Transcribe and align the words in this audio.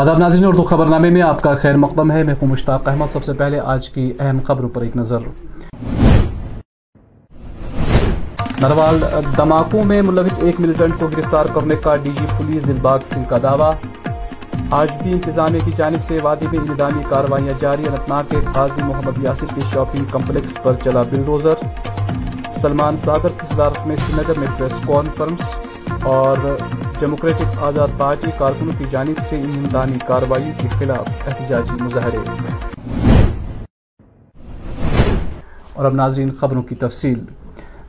آداب 0.00 0.18
ناظرین، 0.18 0.44
اردو 0.44 0.62
خبرنامے 0.62 1.10
میں 1.10 1.22
آپ 1.22 1.42
کا 1.42 1.54
خیر 1.54 1.76
مقدم 1.76 2.10
ہے۔ 2.10 2.22
میں 2.22 2.34
ہوں 2.42 2.48
مشتاق 2.48 2.88
احمد۔ 2.88 3.06
سب 3.12 3.24
سے 3.24 3.32
پہلے 3.32 3.60
آج 3.60 3.88
کی 3.90 4.12
اہم 4.20 4.38
خبروں 4.46 4.68
پر 4.68 4.82
ایک 4.82 4.96
نظر۔ 4.96 5.18
نروال 8.60 9.00
دھماکوں 9.36 9.84
میں 9.84 10.02
ملوث 10.02 10.38
ایک 10.38 10.60
ملیٹنٹ 10.60 11.00
کو 11.00 11.06
گرفتار 11.06 11.46
کرنے 11.54 11.76
کا 11.76 11.96
D 11.96 12.10
G 12.20 12.26
police 12.38 12.68
Dilbagh 12.68 12.98
Singh 13.04 13.28
کا 13.28 13.38
دعویٰ۔ 13.42 13.72
آج 14.70 14.88
بھی 15.02 15.12
انتظامیہ 15.12 15.60
کی 15.64 15.70
جانب 15.76 16.04
سے 16.04 16.18
وادی 16.22 16.46
میں 16.52 16.58
انتظامی 16.58 17.02
کارروائیاں 17.08 17.54
جاری۔ 17.60 17.82
انتناگ 17.88 18.24
کے 18.28 18.36
غازی 18.54 18.82
محمد 18.82 19.22
یاسر 19.22 19.46
کے 19.54 19.60
شاپنگ 19.72 20.04
کمپلیکس 20.10 20.56
پر 20.62 20.74
چلا 20.84 21.02
بلڈوزر۔ 21.02 21.54
سلمان 22.60 22.96
ساگر 22.96 23.28
کی 23.28 23.54
صدارت 23.54 23.86
میں 23.86 23.96
سری 23.96 24.16
نگر 24.16 24.38
میں 24.38 24.48
پریس 24.58 24.80
کانفرنس 24.86 25.40
اور 26.02 26.56
ڈیموکریٹک 27.00 27.62
آزاد 27.62 27.88
پارٹی 27.98 28.30
کارکنوں 28.38 28.72
کی 28.78 28.84
جانب 28.90 29.22
سے 29.28 29.36
انتظامی 29.36 29.98
کارروائی 30.06 30.44
کے 30.62 30.68
خلاف 30.68 31.08
احتجاجی 31.26 31.82
مظاہرے۔ 31.82 32.18
اور 35.74 35.84
اب 35.84 35.94
ناظرین 35.94 36.30
خبروں 36.30 36.62
کی 36.62 36.74
تفصیل۔ 36.74 37.24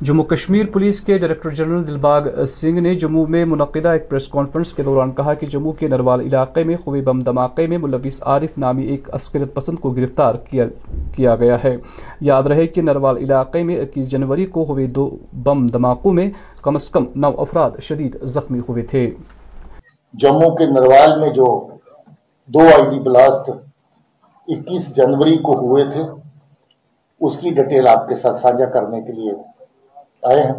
جموں 0.01 0.25
کشمیر 0.25 0.65
پولیس 0.73 1.01
کے 1.01 1.17
ڈائریکٹر 1.17 1.49
جنرل 1.49 1.87
دلباغ 1.87 2.45
سنگھ 2.45 2.79
نے 2.79 2.95
جموں 2.95 3.25
میں 3.29 3.45
منعقدہ 3.45 3.89
ایک 3.89 4.09
پریس 4.09 4.27
کانفرنس 4.27 4.73
کے 4.73 4.83
دوران 4.83 5.11
کہا 5.11 5.33
کہ 5.33 5.47
جموں 5.47 5.71
کے 5.71 5.87
نروال 5.87 6.21
علاقے 6.21 6.63
میں 6.63 6.77
خوبی 6.83 7.01
بم 7.01 7.19
دھماکے 7.19 7.67
میں 7.67 7.77
ملوث 7.77 8.23
عارف 8.23 8.57
نامی 8.57 8.83
ایک 8.83 9.09
عسکریت 9.13 9.53
پسند 9.53 9.77
کو 9.79 9.89
گرفتار 9.89 10.35
کیا 11.15 11.35
گیا 11.35 11.57
ہے۔ 11.63 11.77
یاد 12.21 12.43
رہے 12.43 12.67
کہ 12.67 12.81
نروال 12.81 13.17
علاقے 13.17 13.63
میں 13.63 13.79
اکیس 13.79 14.09
جنوری 14.09 14.45
کو 14.45 14.65
ہوئے 14.69 14.87
دو 14.87 15.17
بم 15.33 15.67
دھماکوں 15.67 16.13
میں 16.13 16.29
کم 16.61 16.75
از 16.75 16.89
کم 16.89 17.05
نو 17.15 17.31
افراد 17.37 17.71
شدید 17.81 18.17
زخمی 18.23 18.59
ہوئے 18.59 18.83
تھے۔ 18.83 19.15
جموں 20.13 20.49
کے 20.55 20.65
نروال 20.65 21.19
میں 21.19 21.29
جو 21.29 21.45
دو 22.45 22.59
آئی 22.59 22.89
ڈی 22.89 22.99
بلاسٹ 22.99 23.49
اکیس 24.47 24.95
جنوری 24.95 25.37
کو 25.37 25.53
ہوئے 25.59 25.83
تھے، 25.93 26.01
اس 27.21 27.37
کی 27.37 27.49
ڈیٹیل 27.49 27.87
آپ 27.87 28.07
کے 28.09 28.15
ساتھ 28.15 28.37
سانجا 28.37 28.65
کرنے 28.65 29.01
کے 29.01 29.11
لیے 29.11 29.31
آئے 30.23 30.41
ہیں۔ 30.41 30.53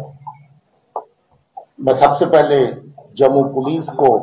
میں 1.77 1.93
سب 1.93 2.17
سے 2.17 2.25
پہلے 2.25 2.65
جموں 3.13 3.43
پولیس 3.53 3.87
کو، 3.87 4.15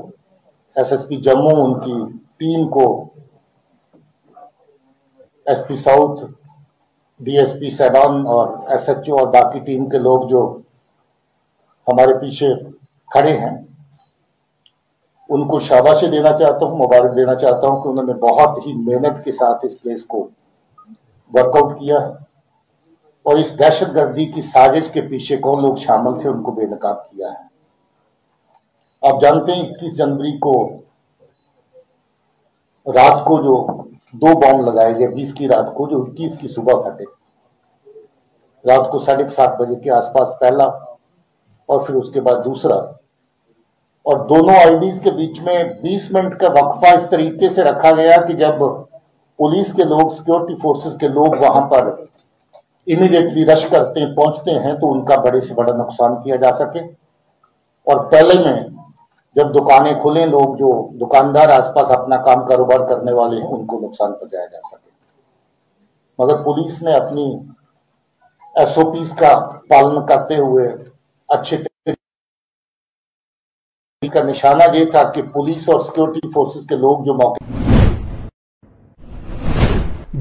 ایس 0.77 0.93
ایس 0.93 1.09
پی 1.09 1.17
جموں، 1.17 1.57
ان 1.65 1.81
کی 1.81 1.99
ٹیم 2.37 2.69
کو، 2.69 3.09
S 5.47 5.67
P 5.67 5.77
south, 5.77 6.25
D 7.21 7.39
S 7.39 7.53
P 7.61 7.71
صاحبان 7.71 8.27
اور 8.27 8.49
ایس 8.69 8.89
ایچ 8.89 9.11
او 9.11 9.19
اور 9.19 9.27
باقی 9.27 9.59
ٹیم 9.59 9.89
کے 9.89 9.99
لوگ 9.99 10.29
جو 10.29 10.59
ہمارے 11.89 12.19
پیچھے 12.19 12.55
کھڑے 13.13 13.39
ہیں۔ 13.39 13.57
ان 15.29 15.49
کو 15.49 15.59
شاباشی 15.61 16.07
دینا 16.07 16.33
چاہتا 16.37 16.67
ہوں، 16.67 16.79
مبارک 16.79 17.17
دینا 17.17 17.35
چاہتا 17.35 17.67
ہوں 17.69 17.83
کہ 17.83 17.89
انہوں 17.89 18.07
نے 18.07 18.13
بہت 18.13 18.67
ہی 18.67 18.73
محنت 18.73 19.25
کے 19.25 19.33
ساتھ 19.33 19.67
اس 19.67 19.83
پلیس 19.83 20.05
کو 20.05 20.29
ورک 21.35 21.57
آؤٹ 21.57 21.79
کیا 21.81 21.99
اور 23.23 23.37
اس 23.37 23.59
دہشت 23.59 23.95
گردی 23.95 24.27
کی 24.27 24.43
سازش 24.43 24.91
کے 24.91 25.01
پیچھے 25.01 25.37
کون 25.37 25.63
لوگ 25.63 25.75
شامل 25.75 26.21
تھے، 26.21 26.29
ان 26.31 26.43
کو 26.43 26.51
بے 26.51 26.67
نقاب 26.67 27.11
کیا 27.11 27.29
ہے۔ 27.29 27.49
آپ 29.03 29.23
جانتے 29.23 29.53
ہیں، 29.53 29.63
اکیس 29.63 29.97
جنوری 29.99 30.39
کو 30.39 30.69
رات 32.87 33.25
کو 33.25 33.43
جو 33.43 33.83
دو 34.13 34.39
بام 34.39 34.61
لگائے 34.61 34.99
گئے، 34.99 35.09
بیس 35.09 35.35
کی 35.35 35.49
رات 35.49 35.75
کو، 35.75 35.89
جو 35.89 36.03
اکیس 36.03 36.39
کی 36.39 36.49
صبح 36.49 36.83
پھٹے۔ 36.83 37.05
رات 38.65 38.91
کو 38.91 38.99
ساڑھے 38.99 39.29
سات 39.29 39.57
بجے 39.59 39.77
کے 39.77 39.91
آس 39.91 40.13
پاس 40.13 40.29
پہلا 40.41 40.90
اور 41.71 41.81
پھر 41.81 41.95
اس 41.95 42.11
کے 42.11 42.21
بعد 42.21 42.45
دوسرا۔ 42.45 42.75
اور 44.03 44.29
دونوں 44.29 44.55
آئی 44.55 44.79
ڈیز 44.79 45.01
کے 45.01 45.11
بیچ 45.11 45.43
میں 45.43 45.65
بیس 45.65 46.13
منٹ 46.13 46.41
کا 46.41 46.49
وقفہ 46.51 46.87
اس 46.87 47.11
طریقے 47.11 47.49
سے 47.49 47.65
رکھا 47.65 47.93
گیا 47.93 48.17
کہ 48.17 48.35
جب 48.35 48.55
پولیس 49.37 49.73
کے 49.73 49.85
لوگ 49.85 50.09
سیکورٹی 50.09 50.55
فورسز 50.55 50.97
کے 50.99 51.09
لوگ 51.09 51.27
وہاں 51.41 51.69
پر 51.69 51.95
امیڈیٹلی 52.87 53.47
رش 53.47 53.67
کرتے، 53.67 54.15
پہنچتے 54.15 54.51
ہیں، 54.51 54.73
تو 54.73 54.93
ان 54.93 55.05
کا 55.05 55.17
بڑے 55.17 55.41
سے 55.41 55.55
بڑا 55.55 55.73
نقصان 55.77 56.23
کیا 56.23 56.37
جا 56.37 56.53
سکے۔ 56.53 56.81
اور 57.85 58.05
پہلے 58.11 58.35
میں 58.45 58.57
جب 59.35 59.55
دکانیں 59.55 59.95
کھلیں، 59.95 60.27
لوگ 60.27 60.57
جو 60.57 60.89
دکاندار 61.07 61.49
آس 61.49 61.75
پاس 61.75 61.91
اپنا 61.91 62.17
کام 62.17 62.47
کاروبار 62.47 62.89
کرنے 62.89 63.13
والے 63.13 63.41
ہیں، 63.41 63.49
ان 63.49 63.67
کو 63.67 63.81
نقصان 63.81 64.13
پہنچایا 64.13 64.47
جا 64.47 64.59
سکے۔ 64.71 64.91
مگر 66.19 66.43
پولیس 66.43 66.83
نے 66.83 66.93
اپنی 66.93 67.39
ایس 68.55 68.79
او 68.79 68.93
پیز 68.93 69.13
کا 69.13 69.49
پالن 69.69 70.07
کرتے 70.07 70.37
ہوئے 70.37 70.77
اچھے 71.31 71.57
کا 74.03 74.23
نشانہ 74.25 74.65
یہ 74.75 74.85
تھا 74.91 75.03
کہ 75.15 75.23
پولیس 75.33 75.69
اور 75.69 75.81
سیکورٹی 75.81 76.29
فورسز 76.35 76.67
کے 76.69 76.77
لوگ 76.77 77.05
جو 77.07 77.15
موقع 77.15 77.45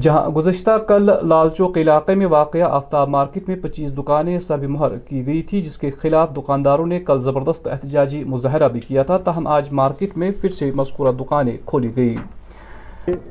جہاں 0.00 0.28
گزشتہ 0.36 0.76
کل 0.88 1.10
لال 1.28 1.50
چوک 1.56 1.78
علاقے 1.78 2.14
میں 2.14 2.26
واقع 2.26 2.58
آفتاب 2.68 3.08
مارکیٹ 3.08 3.48
میں 3.48 3.56
پچیس 3.62 3.96
دکانیں 3.96 4.38
سب 4.38 4.62
مہر 4.74 4.96
کی 5.08 5.26
گئی 5.26 5.42
تھی، 5.42 5.62
جس 5.62 5.78
کے 5.78 5.90
خلاف 6.02 6.36
دکانداروں 6.36 6.86
نے 6.86 7.00
کل 7.06 7.20
زبردست 7.20 7.66
احتجاجی 7.66 8.22
مظاہرہ 8.24 8.68
بھی 8.68 8.80
کیا 8.80 9.02
تھا، 9.02 9.16
تاہم 9.24 9.46
آج 9.56 9.72
مارکیٹ 9.80 10.16
میں 10.16 10.30
پھر 10.40 10.50
سے 10.58 10.70
مذکورہ 10.74 11.12
دکانیں 11.20 11.56
کھولی 11.64 11.90
گئی 11.96 12.16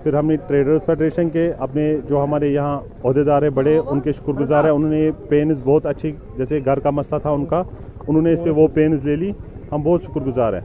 پھر 0.03 0.13
ہم 0.13 0.25
نے 0.25 0.35
ٹریڈرز 0.47 0.85
فیڈریشن 0.85 1.29
کے 1.29 1.51
اپنے 1.57 1.97
جو 2.09 2.23
ہمارے 2.23 2.47
یہاں 2.47 2.79
عہدیدار 3.03 3.41
ہیں 3.41 3.49
بڑے 3.49 3.79
ان 3.87 3.99
کے 3.99 4.11
شکر 4.11 4.33
گزار 4.33 4.63
ہیں۔ 4.63 4.71
انہوں 4.71 4.89
نے 4.89 5.11
پینز 5.29 5.61
بہت 5.63 5.85
اچھی 5.85 6.11
جیسے 6.37 6.59
گھر 6.65 6.79
کا 6.79 6.89
مسئلہ 6.89 7.19
تھا 7.19 7.29
ان 7.29 7.45
کا 7.45 7.63
انہوں 8.07 8.21
نے 8.21 8.33
اس 8.33 8.43
پہ 8.43 8.49
وہ 8.49 8.67
پینز 8.73 9.05
لے 9.05 9.15
لی۔ 9.15 9.31
ہم 9.71 9.81
بہت 9.83 10.03
شکر 10.03 10.21
گزار 10.21 10.53
ہیں۔ 10.53 10.61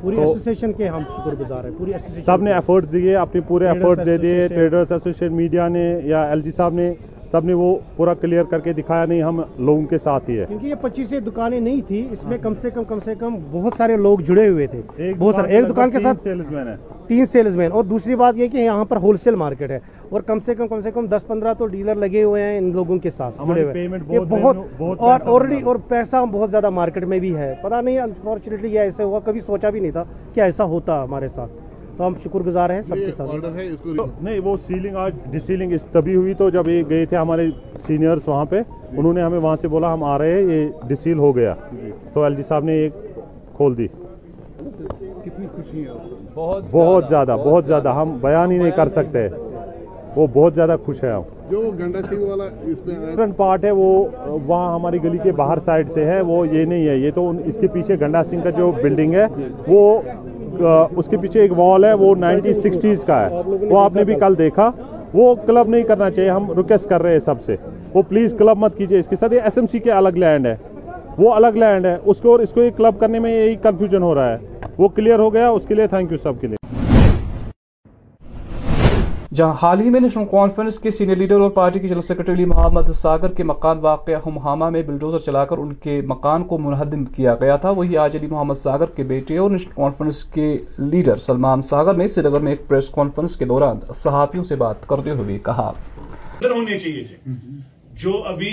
پوری 0.00 0.16
ایسوسیشن 0.16 0.72
کے 0.72 0.88
ہم 0.88 1.02
شکر 1.16 1.34
گزار 1.40 1.64
ہیں 1.64 1.70
پوری 1.78 1.92
سب 2.24 2.42
نے 2.42 2.52
ایفرٹس 2.52 2.92
دیے 2.92 3.16
اپنے 3.16 3.40
پورے 3.40 3.68
ایفرٹس 3.68 4.06
دے 4.06 4.16
دیے۔ 4.18 4.48
ٹریڈرز 4.48 4.92
ایسوسیشن 4.92 5.34
میڈیا 5.36 5.68
نے 5.68 6.00
یا 6.04 6.22
ایل 6.22 6.42
جی 6.42 6.50
صاحب 6.50 6.74
نے 6.74 6.92
سب 7.32 7.44
نے 7.44 7.52
وہ 7.52 7.76
پورا 7.96 8.14
کلیئر 8.14 8.44
کر 8.44 8.60
کے 8.60 8.72
دکھایا 8.72 9.04
نہیں 9.04 9.22
ہم 9.22 9.40
لوگوں 9.58 9.82
کے 9.82 9.98
ساتھ 9.98 10.30
ہی 10.30 10.38
ہے 10.40 10.44
کیونکہ 10.48 10.66
یہ 10.66 10.74
پچیس 10.80 11.10
دکانیں 11.26 11.60
نہیں 11.60 11.80
تھی 11.88 12.08
اس 12.10 12.24
میں 12.24 12.38
کم 12.42 12.54
سے 12.54 12.70
کم 12.70 12.84
کم 12.84 12.98
سے 13.04 13.14
کم 13.18 13.36
بہت 13.50 13.72
سارے 13.76 13.96
لوگ 13.96 14.18
جڑے 14.18 14.48
ہوئے 14.48 14.66
تھے۔ 14.66 15.12
بہت 15.18 15.34
سارے 15.34 15.48
ایک 15.48 15.68
دکان 15.68 15.90
کے 15.90 15.98
ساتھ 15.98 16.22
سیلز 16.22 16.50
مین 16.50 16.68
ہے 16.68 16.76
تین 17.06 17.26
سیلز 17.26 17.56
مین 17.56 17.72
اور 17.72 17.84
دوسری 17.84 18.16
بات 18.16 18.36
یہ 18.36 18.48
کہ 18.48 18.56
یہاں 18.56 18.84
پر 18.84 18.96
ہول 18.96 19.16
سیل 19.16 19.34
مارکیٹ 19.34 19.70
ہے۔ 19.70 19.78
اور 20.08 20.20
کم 20.20 20.38
سے 20.38 20.54
کم 20.54 20.68
کم 20.68 20.80
سے 20.80 20.90
کم 20.90 21.06
دس 21.06 21.26
پندرہ 21.26 21.54
تو 21.54 21.66
ڈیلر 21.66 21.94
لگے 21.94 22.22
ہوئے 22.22 22.42
ہیں 22.42 22.58
ان 22.58 22.72
لوگوں 22.72 22.98
کے 22.98 23.10
ساتھ 23.10 23.40
جڑے 23.46 23.64
ہوئے۔ 23.64 23.88
بہت 24.28 24.56
اور 24.78 25.20
آلریڈی 25.24 25.60
اور 25.62 25.76
پیسہ 25.88 26.24
بہت 26.32 26.50
زیادہ 26.50 26.70
مارکیٹ 26.70 27.04
میں 27.04 27.18
بھی 27.18 27.36
ہے۔ 27.36 27.54
پتا 27.62 27.80
نہیں 27.80 27.98
انفارچونیٹلی 27.98 28.74
یہ 28.74 28.80
ایسے 28.80 29.02
ہوا 29.02 29.20
کبھی 29.24 29.40
سوچا 29.40 29.70
بھی 29.70 29.80
نہیں 29.80 29.90
تھا 29.90 30.04
کہ 30.34 30.40
ایسا 30.40 30.64
ہوتا 30.64 31.02
ہمارے 31.04 31.28
ساتھ۔ 31.28 31.50
تو 31.96 32.06
ہم 32.06 32.14
شکر 32.24 32.40
گزار 32.40 32.70
ہیں 32.70 32.82
سب 32.82 32.94
کے 32.94 33.10
ساتھ۔ 33.12 33.30
نہیں 34.22 34.40
وہ 34.40 34.56
سیلنگ 34.66 34.96
آج 34.96 35.12
ڈی 35.30 35.38
سیلنگ 35.38 35.72
اس 35.72 35.82
تبھی 35.92 36.16
ہوئی 36.16 36.34
تو 36.34 36.50
جب 36.50 36.68
یہ 36.68 36.82
گئے 36.88 37.06
تھے 37.06 37.16
ہمارے 37.16 37.48
سینئرز 37.86 38.28
وہاں 38.28 38.44
پہ 38.44 38.60
انہوں 38.92 39.12
نے 39.12 39.22
ہمیں 39.22 39.38
وہاں 39.38 39.56
سے 39.56 39.68
بولا 39.68 39.92
ہم 39.92 40.04
آ 40.04 40.18
رہے 40.18 40.34
ہیں 40.34 40.42
یہ 40.42 40.68
ڈی 40.88 40.94
سیل 40.94 41.18
ہو 41.18 41.36
گیا۔ 41.36 41.54
تو 42.12 42.22
ایل 42.22 42.36
جی 42.36 42.42
صاحب 42.42 42.64
نے 42.64 42.72
ایک 42.72 42.92
کھول 43.54 43.76
دی۔ 43.78 43.86
کتنی 45.24 45.46
خوشی 45.46 45.84
ہے۔ 45.84 45.90
بہت 46.70 47.04
زیادہ 47.08 47.36
بہت 47.44 47.66
زیادہ۔ 47.66 47.88
ہم 47.92 48.18
بیان 48.20 48.50
ہی 48.50 48.58
نہیں 48.58 48.70
کر 48.76 48.88
سکتے۔ 48.88 49.28
وہ 50.16 50.26
بہت 50.32 50.54
زیادہ 50.54 50.76
خوش 50.84 51.04
ہے 51.04 51.10
ہم۔ 51.12 51.22
جو 51.50 51.70
گنڈا 51.78 51.98
سنگھ 52.08 52.22
والا 52.22 52.44
اس 52.44 52.86
میں 52.86 52.94
ڈفرنٹ 53.12 53.36
پارٹ 53.36 53.64
ہے 53.64 53.70
وہ 53.70 53.88
وہاں 54.46 54.74
ہماری 54.74 55.02
گلی 55.04 55.18
کے 55.22 55.32
باہر 55.32 55.58
سائڈ 55.58 55.90
سے 55.90 56.04
ہے 56.04 56.20
وہ 56.20 56.48
یہ 56.48 56.64
نہیں 56.64 56.88
ہے۔ 56.88 56.96
یہ 56.96 57.10
تو 57.14 57.32
اس 57.44 57.56
کے 57.60 57.68
پیچھے 57.68 57.96
گنڈا 58.00 58.24
سنگھ 58.24 58.44
کا 58.44 58.50
جو 58.50 58.70
بلڈنگ 58.82 59.14
ہے 59.14 59.26
وہ 59.66 60.00
اس 60.96 61.06
کے 61.06 61.16
پیچھے 61.16 61.40
ایک 61.40 61.58
وال 61.58 61.84
ہے، 61.84 61.92
وہ 61.92 62.14
نائنٹی 62.14 62.54
سکسٹیز 62.54 63.04
کا 63.04 63.30
ہے۔ 63.30 63.40
وہ 63.70 63.80
آپ 63.80 63.94
نے 63.94 64.04
بھی 64.04 64.14
کل 64.14 64.38
دیکھا۔ 64.38 64.70
وہ 65.14 65.34
کلب 65.34 65.68
نہیں 65.68 65.82
کرنا 65.82 66.10
چاہیے، 66.10 66.30
ہم 66.30 66.50
ریکویسٹ 66.50 66.86
کر 66.86 67.02
رہے 67.02 67.12
ہیں 67.12 67.18
سب 67.18 67.42
سے۔ 67.42 67.56
وہ 67.94 68.02
پلیز 68.08 68.34
کلب 68.38 68.56
مت 68.56 68.76
کیجیے 68.76 68.98
اس 68.98 69.08
کے 69.08 69.16
ساتھ 69.16 69.34
یہ 69.34 69.40
ایس 69.40 69.58
ایم 69.58 69.66
سی 69.66 69.78
کے 69.78 69.90
الگ 69.90 70.08
لینڈ 70.08 70.46
ہے۔ 70.46 70.56
وہ 71.18 71.32
الگ 71.32 71.46
لینڈ 71.46 71.86
ہے۔ 71.86 71.96
اس 72.04 72.18
کو 72.18 72.30
اور 72.30 72.40
اس 72.40 72.50
کو 72.50 72.62
یہ 72.62 72.70
کلب 72.76 73.00
کرنے 73.00 73.18
میں 73.18 73.46
یہی 73.46 73.54
کنفیوژن 73.54 74.02
ہو 74.02 74.14
رہا 74.14 74.32
ہے۔ 74.32 74.38
وہ 74.78 74.88
کلیئر 74.88 75.18
ہو 75.18 75.34
گیا، 75.34 75.48
اس 75.48 75.66
کے 75.66 75.74
لیے 75.74 75.86
تھینک 75.86 76.12
یو 76.12 76.18
سب 76.18 76.32
کے 76.40 76.46
لیے۔ 76.46 76.61
جہاں 79.34 79.54
حال 79.62 79.80
ہی 79.80 79.90
میں 79.90 80.00
نیشنل 80.00 80.24
کانفرنس 80.24 80.78
کے 80.78 80.90
سینئر 80.90 81.16
لیڈر 81.16 81.40
اور 81.40 81.50
پارٹی 81.50 81.80
کے 81.80 81.88
جنرل 81.88 82.02
سیکرٹری 82.02 82.44
محمد 82.44 82.90
ساگر 82.92 83.32
کے 83.32 83.42
مکان 83.42 83.78
واقع 83.78 84.10
ہمہامہ 84.26 84.70
میں 84.70 84.82
بلڈوزر 84.82 85.18
چلا 85.18 85.44
کر 85.44 85.58
ان 85.58 85.72
کے 85.74 86.00
مکان 86.06 86.44
کو 86.44 86.58
منہدم 86.58 87.04
کیا 87.04 87.34
گیا 87.34 87.56
تھا۔ 87.56 87.70
وہی 87.70 87.96
آج 87.96 88.16
علی 88.16 88.26
محمد 88.26 88.54
ساگر 88.54 88.86
کے 88.86 89.02
بیٹے 89.02 89.38
اور 89.38 89.50
نیشنل 89.50 89.72
کانفرنس 89.76 90.24
کے 90.24 90.58
لیڈر 90.78 91.18
سلمان 91.18 91.62
ساگر 91.62 91.94
نے 91.94 92.08
سری 92.08 92.28
نگر 92.28 92.40
میں 92.40 92.52
ایک 92.52 92.68
پریس 92.68 92.88
کانفرنس 92.88 93.36
کے 93.36 93.44
دوران 93.44 93.78
صحافیوں 93.94 94.44
سے 94.44 94.56
بات 94.56 94.86
کرتے 94.88 95.10
ہوئے 95.10 95.38
کہا۔ 95.38 95.72
ہونے 96.44 96.78
چاہیے 96.78 97.04
جو 97.92 98.12
ابھی 98.26 98.52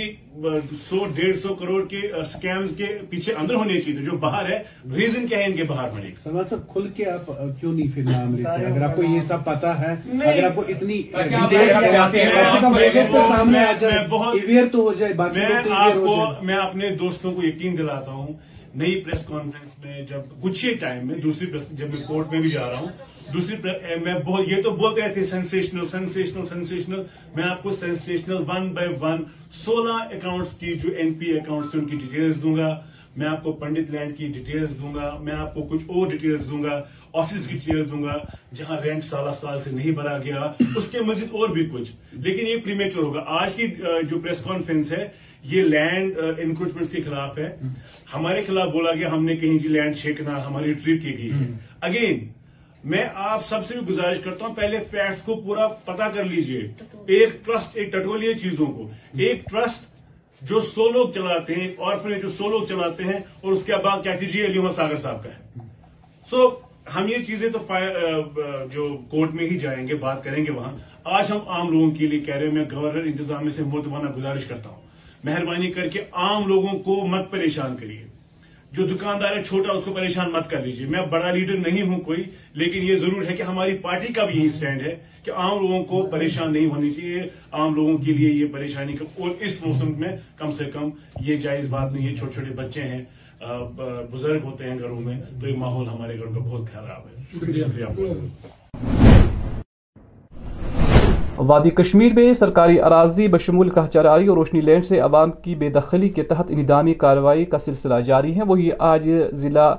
سو 0.80 0.98
ڈیڑھ 1.16 1.38
سو 1.38 1.54
کروڑ 1.56 1.82
کے 1.88 2.02
سکیمز 2.26 2.72
کے 2.78 2.86
پیچھے 3.10 3.34
اندر 3.34 3.56
ہونے 3.56 3.80
چاہیے 3.82 4.04
جو 4.04 4.18
باہر 4.18 4.50
ہے 4.50 4.58
ریزن 4.96 5.28
کیا 5.28 5.38
ہے 5.38 5.46
ان 5.46 5.56
کے 5.56 5.64
باہر 5.64 5.90
ہونے 5.90 6.10
کا 6.10 6.24
سلمان 6.24 6.48
صاحب 6.50 6.68
کھل 6.74 6.88
کے 6.96 7.06
آپ 7.10 7.32
کیوں 7.60 7.74
نہیں 7.74 7.92
پھر 7.96 8.04
نام 8.04 8.36
لیتے 8.36 8.66
اگر 8.66 8.82
آپ 8.82 8.96
کو 8.96 9.04
یہ 9.04 9.20
سب 9.28 9.46
پتا 9.46 9.80
ہے 9.82 9.96
اگر 10.24 10.44
آپ 10.44 10.56
کو 10.56 10.64
اتنی 10.68 11.02
سامنے 13.30 13.64
آ 13.64 13.72
جائے 13.82 14.06
اویئر 14.12 14.68
تو 14.72 14.82
ہو 14.82 14.94
جائے 14.94 15.14
میں 16.42 16.58
اپنے 16.58 16.90
دوستوں 17.00 17.34
کو 17.34 17.44
یقین 17.44 17.78
دلاتا 17.78 18.12
ہوں 18.12 18.34
نئی 18.76 19.00
پریس 19.02 19.26
کانفرنس 19.26 19.84
میں 19.84 20.02
جب 20.02 20.42
کچھ 20.42 20.66
ہی 20.66 20.74
ٹائم 20.74 21.08
میں 21.08 21.16
دوسری 21.16 21.48
جب 21.72 21.88
میں 21.88 22.08
کورٹ 22.08 22.32
میں 22.32 22.42
بھی 22.42 22.50
جا 22.50 22.68
رہا 22.68 22.80
ہوں 22.80 22.88
دوسری 23.34 23.56
میں 24.04 24.14
یہ 24.48 24.62
تو 24.64 24.72
بولتے 24.76 25.02
رہے 25.02 25.14
تھے 25.14 25.24
سینسیشنل 25.24 25.86
سینسیشنل 25.88 27.02
میں 27.36 27.44
آپ 27.44 27.64
کو 27.64 27.72
سینسیشنل 27.80 28.44
ون 28.48 28.72
بائی 28.74 28.94
ون 29.02 29.24
سولہ 29.64 29.98
اکاؤنٹس 30.14 30.58
کی 30.60 30.74
جو 30.84 30.90
این 30.98 31.14
پی 31.20 31.38
اکاؤنٹس 31.38 31.76
ان 31.76 31.86
کی 31.86 31.98
ڈیٹیلز 31.98 32.42
دوں 32.44 32.56
گا. 32.58 32.80
میں 33.16 33.28
آپ 33.28 33.44
کو 33.44 33.52
پنڈت 33.62 33.90
لینڈ 33.92 34.18
کی 34.18 34.28
ڈیٹیلز 34.34 34.74
دوں 34.82 34.94
گا. 34.96 35.16
میں 35.22 35.34
آپ 35.34 35.54
کو 35.54 35.62
کچھ 35.70 35.84
اور 35.88 36.08
ڈیٹیلز 36.10 36.50
دوں 36.50 36.64
گا. 36.64 36.82
آفس 37.14 37.46
کی 37.48 37.58
ڈیٹیلز 37.58 37.90
دوں 37.92 38.04
گا 38.04 38.18
جہاں 38.56 38.80
رینٹ 38.84 39.04
سالہ 39.04 39.32
سال 39.40 39.62
سے 39.64 39.72
نہیں 39.72 39.92
بھرا 39.92 40.18
گیا. 40.26 40.52
اس 40.78 40.90
کے 40.92 41.02
مزید 41.02 41.30
اور 41.32 41.50
بھی 41.50 41.66
کچھ. 41.72 41.92
لیکن 42.14 42.48
یہ 42.48 42.58
پریمیچور 42.64 43.04
ہوگا. 43.04 43.24
آج 43.40 43.50
کی 43.56 43.68
جو 44.10 44.20
پریس 44.20 44.44
کانفرنس 44.44 44.92
ہے 44.92 45.08
یہ 45.52 45.64
لینڈ 45.64 46.18
انکروچمنٹ 46.18 46.92
کے 46.92 47.02
خلاف 47.02 47.38
ہے. 47.38 47.56
ہمارے 48.14 48.44
خلاف 48.48 48.72
بولا 48.74 48.94
گیا 48.94 49.12
ہم 49.12 49.26
نے 49.26 49.36
کہیں 49.36 49.58
جی 49.60 49.68
لینڈ 49.68 49.96
چھ 49.96 50.12
کنار 50.18 50.46
ہماری 50.46 50.74
ٹریپ 50.74 51.02
کی 51.02 51.18
گئی 51.18 51.32
اگین 51.82 52.28
میں 52.84 53.04
آپ 53.16 53.46
سب 53.46 53.66
سے 53.66 53.74
بھی 53.74 53.88
گزارش 53.88 54.20
کرتا 54.24 54.46
ہوں، 54.46 54.54
پہلے 54.56 54.78
فیکٹس 54.92 55.22
کو 55.22 55.36
پورا 55.36 55.68
پتا 55.86 56.08
کر 56.10 56.24
لیجیے۔ 56.24 56.60
ایک 57.08 57.30
ٹرسٹ 57.46 57.78
ایک 57.78 57.92
ٹٹولیے 57.92 58.34
چیزوں 58.34 58.66
کو۔ 58.66 58.88
ایک 59.18 59.46
ٹرسٹ 59.46 59.88
جو 60.42 60.60
سو 60.60 60.90
لوگ 60.90 61.10
چلاتے 61.12 61.56
ہیں 61.56 61.68
اور 61.78 61.98
پھر 61.98 62.20
جو 62.20 62.30
سو 62.30 62.50
لوگ 62.50 62.64
چلاتے 62.66 63.04
ہیں، 63.04 63.20
اور 63.42 63.52
اس 63.52 63.64
کے 63.66 63.76
بعد 63.84 64.04
کیا 64.04 64.16
کیجیے، 64.16 64.46
علی 64.46 64.60
محمد 64.60 64.76
ساگر 64.76 64.96
صاحب 64.96 65.24
کا 65.24 65.30
ہے۔ 65.30 65.68
سو 66.28 66.50
ہم 66.96 67.08
یہ 67.08 67.24
چیزیں 67.28 67.50
تو 67.50 67.60
جو 68.74 68.88
کورٹ 69.10 69.34
میں 69.34 69.50
ہی 69.50 69.58
جائیں 69.60 69.88
گے، 69.88 69.96
بات 69.96 70.24
کریں 70.24 70.46
گے 70.46 70.52
وہاں۔ 70.52 70.72
آج 71.18 71.32
ہم 71.32 71.48
عام 71.48 71.70
لوگوں 71.72 71.92
کے 71.92 72.08
لیے 72.08 72.20
کہہ 72.20 72.36
رہے 72.36 72.46
ہیں، 72.46 72.54
میں 72.54 72.66
گورنر 72.72 73.04
انتظامیہ 73.04 73.50
سے 73.50 73.64
مرتبانہ 73.64 74.10
گزارش 74.10 74.46
کرتا 74.46 74.70
ہوں۔ 74.70 74.82
مہربانی 75.24 75.72
کر 75.72 75.88
کے 75.88 76.00
عام 76.12 76.48
لوگوں 76.48 76.80
کو 76.80 77.06
مت 77.08 77.32
پریشان 77.32 77.76
کریے۔ 77.78 78.06
جو 78.72 78.86
دکاندار 78.88 79.36
ہے، 79.36 79.44
چھوٹا، 79.44 79.72
اس 79.74 79.86
کو 79.86 79.94
پریشان 79.94 80.32
مت 80.32 80.50
کر 80.50 80.66
لیجیے 80.66 80.88
میں 80.88 81.06
بڑا 81.12 81.32
لیڈر 81.32 81.58
نہیں 81.60 81.88
ہوں 81.88 82.00
کوئی، 82.00 82.24
لیکن 82.54 82.84
یہ 82.84 82.96
ضرور 82.96 83.24
ہے 83.30 83.36
کہ 83.36 83.44
ہماری 83.44 83.78
پارٹی 83.82 84.14
کا 84.14 84.26
بھی 84.26 84.40
یہی 84.40 84.50
سٹینڈ 84.50 84.82
ہے 84.82 84.96
کہ 85.24 85.32
عام 85.32 85.60
لوگوں 85.62 85.84
کو 85.84 86.06
پریشان 86.12 86.54
نہیں 86.54 86.66
ہونی 86.66 86.92
چاہیے، 86.94 87.22
عام 87.52 87.76
لوگوں 87.76 87.98
کے 87.98 88.14
لیے 88.14 88.30
یہ 88.32 88.54
پریشانی 88.54 88.96
اور 89.02 89.32
اس 89.40 89.62
موسم 89.66 89.92
میں 90.00 90.16
کم 90.38 90.52
سے 90.58 90.66
کم 90.74 90.90
یہ 91.26 91.36
جائز 91.46 91.70
بات 91.70 91.94
نہیں 91.94 92.08
ہے، 92.08 92.16
چھوٹے 92.16 92.34
چھوٹے 92.34 92.54
بچے 92.56 92.84
ہیں 92.84 93.04
بزرگ 94.12 94.44
ہوتے 94.44 94.70
ہیں 94.70 94.78
گھروں 94.80 95.00
میں، 95.02 95.20
تو 95.42 95.48
یہ 95.48 95.58
ماحول 95.58 95.88
ہمارے 95.88 96.18
گھر 96.18 96.26
کا 96.26 96.40
بہت 96.40 96.72
خراب 96.74 97.08
ہے۔ 97.08 97.24
شکریہ۔ 97.34 97.66
وادی 101.48 101.70
کشمیر 101.70 102.14
میں 102.14 102.34
سرکاری 102.34 102.82
اراضی 102.82 103.28
بشمول 103.28 103.70
کہچراری 103.70 104.28
اور 104.28 104.38
روشنی 104.38 104.62
لینڈ 104.62 104.86
سے 104.86 105.00
عوام 105.00 105.32
کی 105.32 105.56
بے 105.56 105.70
دخلی 105.70 106.10
کے 106.10 106.24
تحت 106.24 106.46
اندامی 106.50 106.94
کارروائی 106.94 107.46
کا 107.46 107.58
سلسلہ 107.58 108.00
جاری 108.06 108.36
ہے۔ 108.36 108.44
وہی 108.48 108.70
آج 108.80 109.10
ضلع 109.34 109.74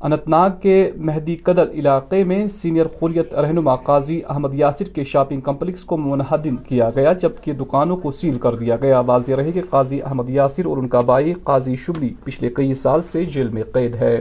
اننت 0.00 0.28
ناگ 0.28 0.50
کے 0.60 0.90
مہدی 0.96 1.36
قدر 1.36 1.70
علاقے 1.70 2.24
میں 2.24 2.46
سینئر 2.46 2.86
خوریت 3.00 3.34
رہنما 3.34 3.76
قاضی 3.76 4.20
احمد 4.28 4.54
یاسر 4.54 4.84
کے 4.84 5.04
شاپنگ 5.04 5.40
کمپلیکس 5.40 5.84
کو 5.84 5.96
منہدم 5.96 6.56
کیا 6.56 6.90
گیا، 6.96 7.12
جبکہ 7.12 7.52
دکانوں 7.52 7.96
کو 7.96 8.10
سیل 8.10 8.38
کر 8.38 8.54
دیا 8.54 8.76
گیا۔ 8.82 9.00
واضح 9.00 9.32
رہے 9.32 9.52
کہ 9.52 9.62
قاضی 9.70 10.02
احمد 10.02 10.30
یاسر 10.30 10.66
اور 10.66 10.76
ان 10.76 10.88
کا 10.88 11.00
بائی 11.00 11.34
قاضی 11.42 11.76
شبلی 11.76 12.12
پچھلے 12.24 12.50
کئی 12.50 12.74
سال 12.74 13.02
سے 13.02 13.24
جیل 13.24 13.48
میں 13.48 13.62
قید 13.72 13.94
ہے 13.94 14.20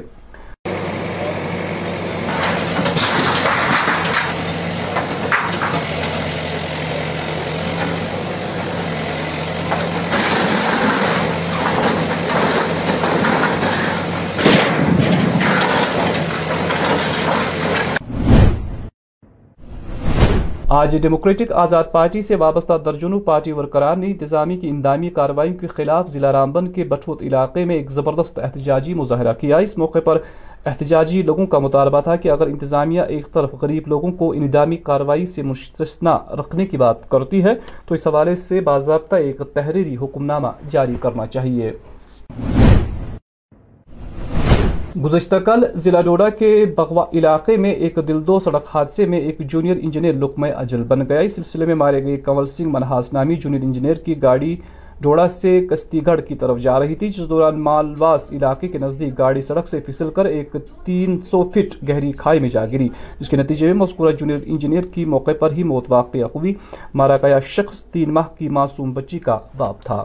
آج 20.75 20.95
ڈیموکریٹک 21.01 21.51
آزاد 21.51 21.83
پارٹی 21.91 22.21
سے 22.21 22.35
وابستہ 22.35 22.73
درجنوں 22.85 23.19
پارٹی 23.19 23.51
ورکران 23.51 23.99
نے 23.99 24.07
انتظامی 24.07 24.57
کی 24.57 24.69
اندامی 24.69 25.09
کارروائیوں 25.09 25.57
کے 25.57 25.67
خلاف 25.67 26.07
ضلع 26.09 26.31
رامبن 26.31 26.71
کے 26.71 26.83
بٹھوت 26.83 27.21
علاقے 27.21 27.65
میں 27.65 27.75
ایک 27.75 27.91
زبردست 27.91 28.39
احتجاجی 28.39 28.93
مظاہرہ 28.93 29.33
کیا۔ 29.39 29.57
اس 29.57 29.77
موقع 29.77 29.99
پر 30.05 30.19
احتجاجی 30.65 31.21
لوگوں 31.21 31.45
کا 31.45 31.59
مطالبہ 31.59 32.01
تھا 32.01 32.15
کہ 32.15 32.31
اگر 32.31 32.47
انتظامیہ 32.47 33.01
ایک 33.01 33.31
طرف 33.33 33.53
غریب 33.61 33.87
لوگوں 33.87 34.11
کو 34.11 34.31
اندامی 34.33 34.77
کارروائی 34.89 35.25
سے 35.25 35.41
مستثنا 35.43 36.17
رکھنے 36.39 36.65
کی 36.65 36.77
بات 36.77 37.09
کرتی 37.09 37.43
ہے، 37.43 37.53
تو 37.85 37.95
اس 37.95 38.07
حوالے 38.07 38.35
سے 38.35 38.61
باضابطہ 38.61 39.15
ایک 39.15 39.41
تحریری 39.53 39.95
حکم 40.01 40.25
نامہ 40.25 40.51
جاری 40.69 40.95
کرنا 41.01 41.25
چاہیے۔ 41.25 41.71
گزشتہ 44.95 45.35
کل 45.35 45.63
ضلع 45.73 46.01
ڈوڑا 46.01 46.27
کے 46.29 46.65
بغوا 46.77 47.05
علاقے 47.13 47.55
میں 47.57 47.69
ایک 47.71 47.97
دل 48.07 48.19
دو 48.27 48.39
سڑک 48.39 48.65
حادثے 48.73 49.05
میں 49.05 49.17
ایک 49.17 49.39
جونیئر 49.39 49.75
انجینئر 49.81 50.13
لقمہ 50.13 50.47
اجل 50.47 50.83
بن 50.83 51.01
گیا۔ 51.09 51.19
اس 51.19 51.35
سلسلے 51.35 51.65
میں 51.65 51.75
مارے 51.75 52.03
گئے 52.03 52.17
کنول 52.17 52.45
سنگھ 52.45 52.69
منہاس 52.69 53.11
نامی 53.13 53.35
جونیئر 53.35 53.61
انجینئر 53.63 53.95
کی 53.95 54.21
گاڑی 54.21 54.55
ڈوڑا 55.01 55.27
سے 55.27 55.65
کستی 55.69 56.05
گڑھ 56.05 56.21
کی 56.27 56.35
طرف 56.35 56.59
جا 56.59 56.79
رہی 56.79 56.95
تھی، 56.95 57.09
جس 57.09 57.29
دوران 57.29 57.59
مالواس 57.59 58.31
علاقے 58.31 58.67
کے 58.67 58.77
نزدیک 58.77 59.17
گاڑی 59.17 59.41
سڑک 59.41 59.67
سے 59.67 59.79
پھسل 59.79 60.09
کر 60.09 60.25
ایک 60.25 60.55
تین 60.85 61.19
سو 61.31 61.43
فٹ 61.49 61.75
گہری 61.89 62.11
کھائی 62.11 62.39
میں 62.39 62.49
جا 62.49 62.65
گری۔ 62.65 62.89
جس 63.19 63.29
کے 63.29 63.37
نتیجے 63.37 63.65
میں 63.65 63.73
مذکورہ 63.73 64.11
جونیئر 64.11 64.39
انجینئر 64.45 64.83
کی 64.93 65.05
موقع 65.05 65.31
پر 65.39 65.51
ہی 65.51 65.63
موت 65.63 65.85
واقع 65.89 66.17
ہوئی۔ 66.35 66.53
مارا 66.93 67.17
گیا 67.17 67.39
شخص 67.39 67.83
تین 67.83 68.13
ماہ 68.13 68.27
کی 68.37 68.49
معصوم 68.49 68.93
بچی 68.93 69.19
کا 69.19 69.39
باپ 69.57 69.83
تھا۔ 69.83 70.03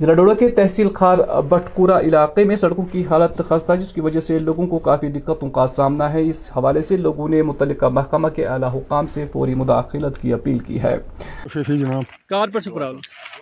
ضلع 0.00 0.12
ڈوڑا 0.14 0.34
کے 0.34 0.48
تحصیل 0.48 0.88
خار 0.94 1.18
بٹکورا 1.48 1.98
علاقے 2.00 2.42
میں 2.44 2.56
سڑکوں 2.56 2.84
کی 2.92 3.02
حالت 3.10 3.40
خستہ 3.48 3.72
جس 3.72 3.92
کی 3.92 4.00
وجہ 4.00 4.20
سے 4.20 4.38
لوگوں 4.38 4.66
کو 4.66 4.78
کافی 4.78 5.08
دقتوں 5.08 5.48
کا 5.50 5.66
سامنا 5.66 6.12
ہے۔ 6.12 6.22
اس 6.28 6.50
حوالے 6.56 6.82
سے 6.82 6.96
لوگوں 6.96 7.28
نے 7.28 7.42
متعلقہ 7.42 7.86
محکمہ 7.86 8.28
کے 8.28 8.46
اعلی 8.46 8.66
حکام 8.74 9.06
سے 9.06 9.24
فوری 9.32 9.54
مداخلت 9.54 10.20
کی 10.22 10.32
اپیل 10.32 10.58
کی 10.58 10.82
ہے۔ 10.82 10.96
جی، 11.54 11.82
کار 12.28 12.48
پر 12.48 12.60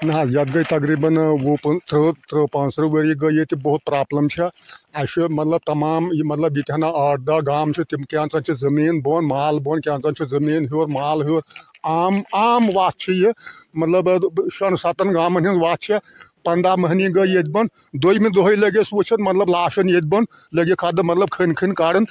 نہ 0.03 0.13
حظ 0.13 0.37
یت 0.37 0.55
گئی 0.55 0.63
تقریباً 0.69 1.17
وہ 1.17 1.57
ترہ 1.65 2.11
ترہ 2.31 2.47
پانچ 2.53 2.77
ترہ 2.77 2.85
وری 2.85 3.15
گئی 3.23 3.37
یہ 3.37 3.55
بہت 3.63 3.85
پرابلم 3.85 4.27
اہم 4.95 5.35
مطلب 5.35 5.61
تمام 5.67 6.09
مطلب 6.25 6.57
یہ 6.57 6.85
آٹھ 6.85 7.21
دہ 7.21 7.39
گام 7.47 7.73
تم 7.73 8.03
کینچن 8.03 8.55
زمین 8.55 9.01
بون 9.01 9.29
مال 9.29 9.59
بون 9.59 9.81
کینچن 9.81 10.25
زمین 10.25 10.67
ہور 10.73 10.87
مال 10.87 11.23
ہور 11.23 11.43
عام 11.85 12.21
عام 12.33 12.69
وت 12.75 13.09
یہ 13.09 13.31
مطلب 13.75 14.09
شن 14.53 14.77
ستن 14.77 15.15
گامن 15.15 15.47
ہز 15.47 15.57
وت 15.61 15.91
پندہ 16.47 16.75
مہنی 16.79 17.09
گئی 17.17 17.33
یہ 17.33 17.53
بند 17.53 17.69
دمہ 18.03 18.29
لگ 18.29 18.57
لگس 18.57 18.93
وچن 18.93 19.23
مطلب 19.25 19.49
لاشن 19.49 19.89
یہ 19.89 20.01
بند 20.09 20.27
لگکھ 20.53 20.85
ادھ 20.85 21.01
مطلب 21.05 21.31
کھن 21.31 21.55
کھن 21.55 21.75
کڑن 21.75 22.05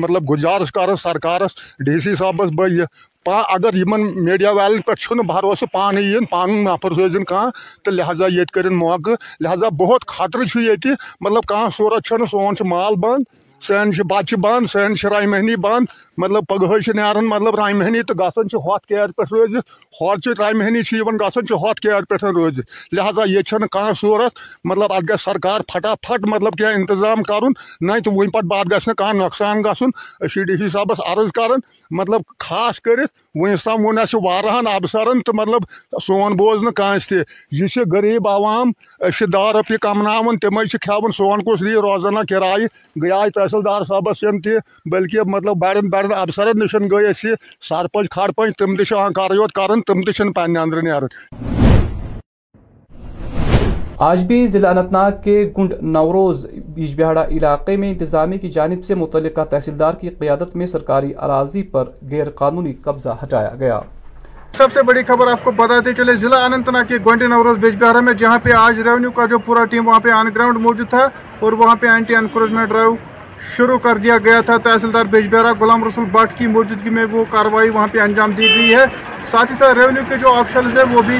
مطلب 0.00 0.30
گزارش 0.30 0.72
کر 0.72 0.94
سرکارس 1.02 1.56
ڈی 1.86 1.98
سی 2.00 2.14
صاحبس 2.14 2.50
بہ 2.54 2.68
یہ 2.68 2.84
پا، 3.26 3.40
اگر 3.54 3.76
یمن 3.76 4.06
میڈیا 4.24 4.50
والن 4.50 4.80
پہ 4.80 5.22
بھروسہ 5.26 5.64
پانے 5.72 6.02
ین 6.02 6.24
پان 6.30 6.62
نفر 6.64 6.94
سوزن 6.94 7.24
کھانا 7.24 7.50
تو 7.82 7.90
لہذا 7.90 8.26
یہ 8.30 8.44
کرن 8.54 8.74
موقع 8.76 9.14
لہذا 9.40 9.68
بہت 9.78 10.06
خطرہ 10.08 10.58
یہ 10.58 10.88
مطلب 11.20 11.46
کھانا 11.48 11.68
صورت 11.76 12.12
سون 12.30 12.68
مال 12.68 12.96
بند، 13.00 13.24
سین 13.62 13.90
بچہ 14.08 14.36
بند، 14.36 14.66
سین 14.72 14.94
شرائی 14.94 15.26
مہنی 15.26 15.56
بند 15.56 15.86
مطلب 16.18 16.46
پگہ 16.48 16.90
نیران 16.94 17.28
مطلب 17.28 17.54
رامہ 17.54 17.78
مہنی 17.78 18.02
تو 18.02 18.14
گھن 18.14 18.56
ہوت 18.56 18.86
کیر 18.86 19.10
پہ 19.10 19.22
روزت 19.30 19.70
ہوت 20.00 20.28
رامہ 20.40 20.64
ہنی 20.64 20.80
گھن 21.00 21.16
ہوت 21.52 21.80
کیر 21.80 22.04
پہ 22.04 22.26
روزت 22.26 22.94
لہذا 22.94 23.22
یہ 23.26 23.42
کھانا 23.42 23.92
صورت؟ 23.92 24.38
مطلب 24.64 24.92
ات 24.92 25.08
گھر 25.08 25.16
سرکار 25.16 25.60
پھٹافٹ 25.60 26.26
مطلب 26.26 26.52
کی 26.52 26.64
انتظام 26.64 27.22
کر 27.22 27.40
تو 28.04 28.12
ون 28.14 28.30
پہ 28.30 28.38
بعد 28.40 28.72
گھس 28.72 28.88
کھانا 28.98 29.24
نقصان 29.24 29.62
گھن 29.64 29.90
سی 30.28 30.44
ڈی 30.44 30.56
سی 30.56 30.68
صاحبس 30.68 31.00
عرض 31.06 31.32
کر 31.32 31.50
مطلب 31.90 32.22
خاص 32.38 32.80
کر 32.80 33.04
ونس 33.34 33.62
تم 33.62 33.84
وون 33.84 33.98
وارہن 34.14 34.66
افسرن 34.66 35.20
تو 35.20 35.32
مطلب 35.32 35.62
سون 36.02 36.32
بوز 36.32 36.62
ناس 36.62 37.08
تہ 37.08 37.14
یہ 37.50 37.78
غریب 37.92 38.28
عوام 38.28 38.70
دہ 39.32 39.50
روپیہ 39.52 39.76
کمن 39.76 40.38
تمے 40.38 40.64
کھان 40.78 41.12
سون 41.12 41.42
کس 41.42 41.60
دی 41.60 41.74
روزانہ 41.74 42.18
کرائے 42.28 42.66
گیا 43.02 43.24
تحصیل 43.34 43.64
دار 43.64 43.82
صاحب 43.82 44.12
سن 44.20 44.40
تہ 44.40 44.48
بلکہ 44.84 45.20
مطلب 45.26 45.56
بڑے 45.56 45.80
بڑے 45.80 46.01
کڑان 46.02 46.20
افسرن 46.20 46.58
نش 46.58 46.74
گئی 46.92 47.06
اس 47.06 47.24
سرپنچ 47.68 48.10
کھڑپنچ 48.10 48.56
تم 48.58 48.76
تہ 48.76 48.94
اہنکار 48.94 49.34
یوت 49.34 49.52
کر 49.52 49.80
تم 49.86 50.02
تہ 50.02 50.30
پہ 50.36 50.40
اندر 50.40 50.82
نیران 50.82 51.08
آج 54.00 54.24
بھی 54.26 54.46
ضلع 54.46 54.68
اننت 54.68 54.92
ناگ 54.92 55.10
کے 55.24 55.34
گنڈ 55.58 55.72
نوروز 55.82 56.46
بیج 56.74 57.00
بہاڑا 57.00 57.24
علاقے 57.30 57.76
میں 57.76 57.90
انتظامیہ 57.90 58.38
کی 58.38 58.48
جانب 58.48 58.84
سے 58.84 58.94
متعلقہ 58.94 59.44
تحصیلدار 59.50 59.94
کی 59.94 60.10
قیادت 60.10 60.56
میں 60.56 60.66
سرکاری 60.66 61.12
اراضی 61.18 61.62
پر 61.72 61.88
غیر 62.10 62.30
قانونی 62.30 62.72
قبضہ 62.84 63.16
ہٹایا 63.22 63.50
گیا۔ 63.58 63.80
سب 64.58 64.72
سے 64.74 64.82
بڑی 64.82 65.02
خبر 65.08 65.30
آپ 65.32 65.44
کو 65.44 65.50
بتاتے 65.56 65.92
چلے 65.94 66.14
ضلع 66.14 66.38
اننت 66.44 66.68
ناگ 66.68 66.84
کے 66.88 66.98
گنڈ 67.06 67.22
نوروز 67.22 67.58
بیج 67.58 67.76
بہارا 67.82 68.00
میں 68.00 68.12
جہاں 68.12 68.38
پہ 68.42 68.52
آج 68.56 68.80
ریونیو 68.80 69.10
کا 69.10 69.26
جو 69.26 69.38
پورا 69.38 69.64
ٹیم 69.64 69.88
وہاں 69.88 70.00
پہ 70.00 70.10
آن 70.10 70.28
گراؤنڈ 70.34 70.58
موجود 70.58 70.88
تھا 70.90 71.06
اور 71.40 71.52
وہاں 71.52 71.76
پہ 71.80 71.86
اینٹی 71.86 72.16
انکروچمنٹ 72.16 72.68
ڈرائیو 72.68 72.94
شروع 73.56 73.78
کر 73.78 73.96
دیا 73.96 74.16
گیا 74.24 74.40
تھا۔ 74.40 74.56
تحصیلدار 74.56 75.04
بیجبیرا 75.10 75.52
غلام 75.60 75.84
رسول 75.84 76.04
بٹ 76.12 76.38
کی 76.38 76.46
موجودگی 76.46 76.90
میں 76.90 77.04
وہ 77.10 77.24
کاروائی 77.30 77.70
وہاں 77.70 77.86
پہ 77.92 78.00
انجام 78.00 78.30
دی 78.30 78.48
گئی 78.54 78.74
ہے۔ 78.74 78.84
ساتھ 79.30 79.52
ہی 79.52 79.56
ساتھ 79.58 79.78
ریونیو 79.78 80.02
کے 80.08 80.16
جو 80.16 80.32
آپشنز 80.34 80.76
ہیں 80.78 80.84
وہ 80.90 81.02
بھی 81.02 81.18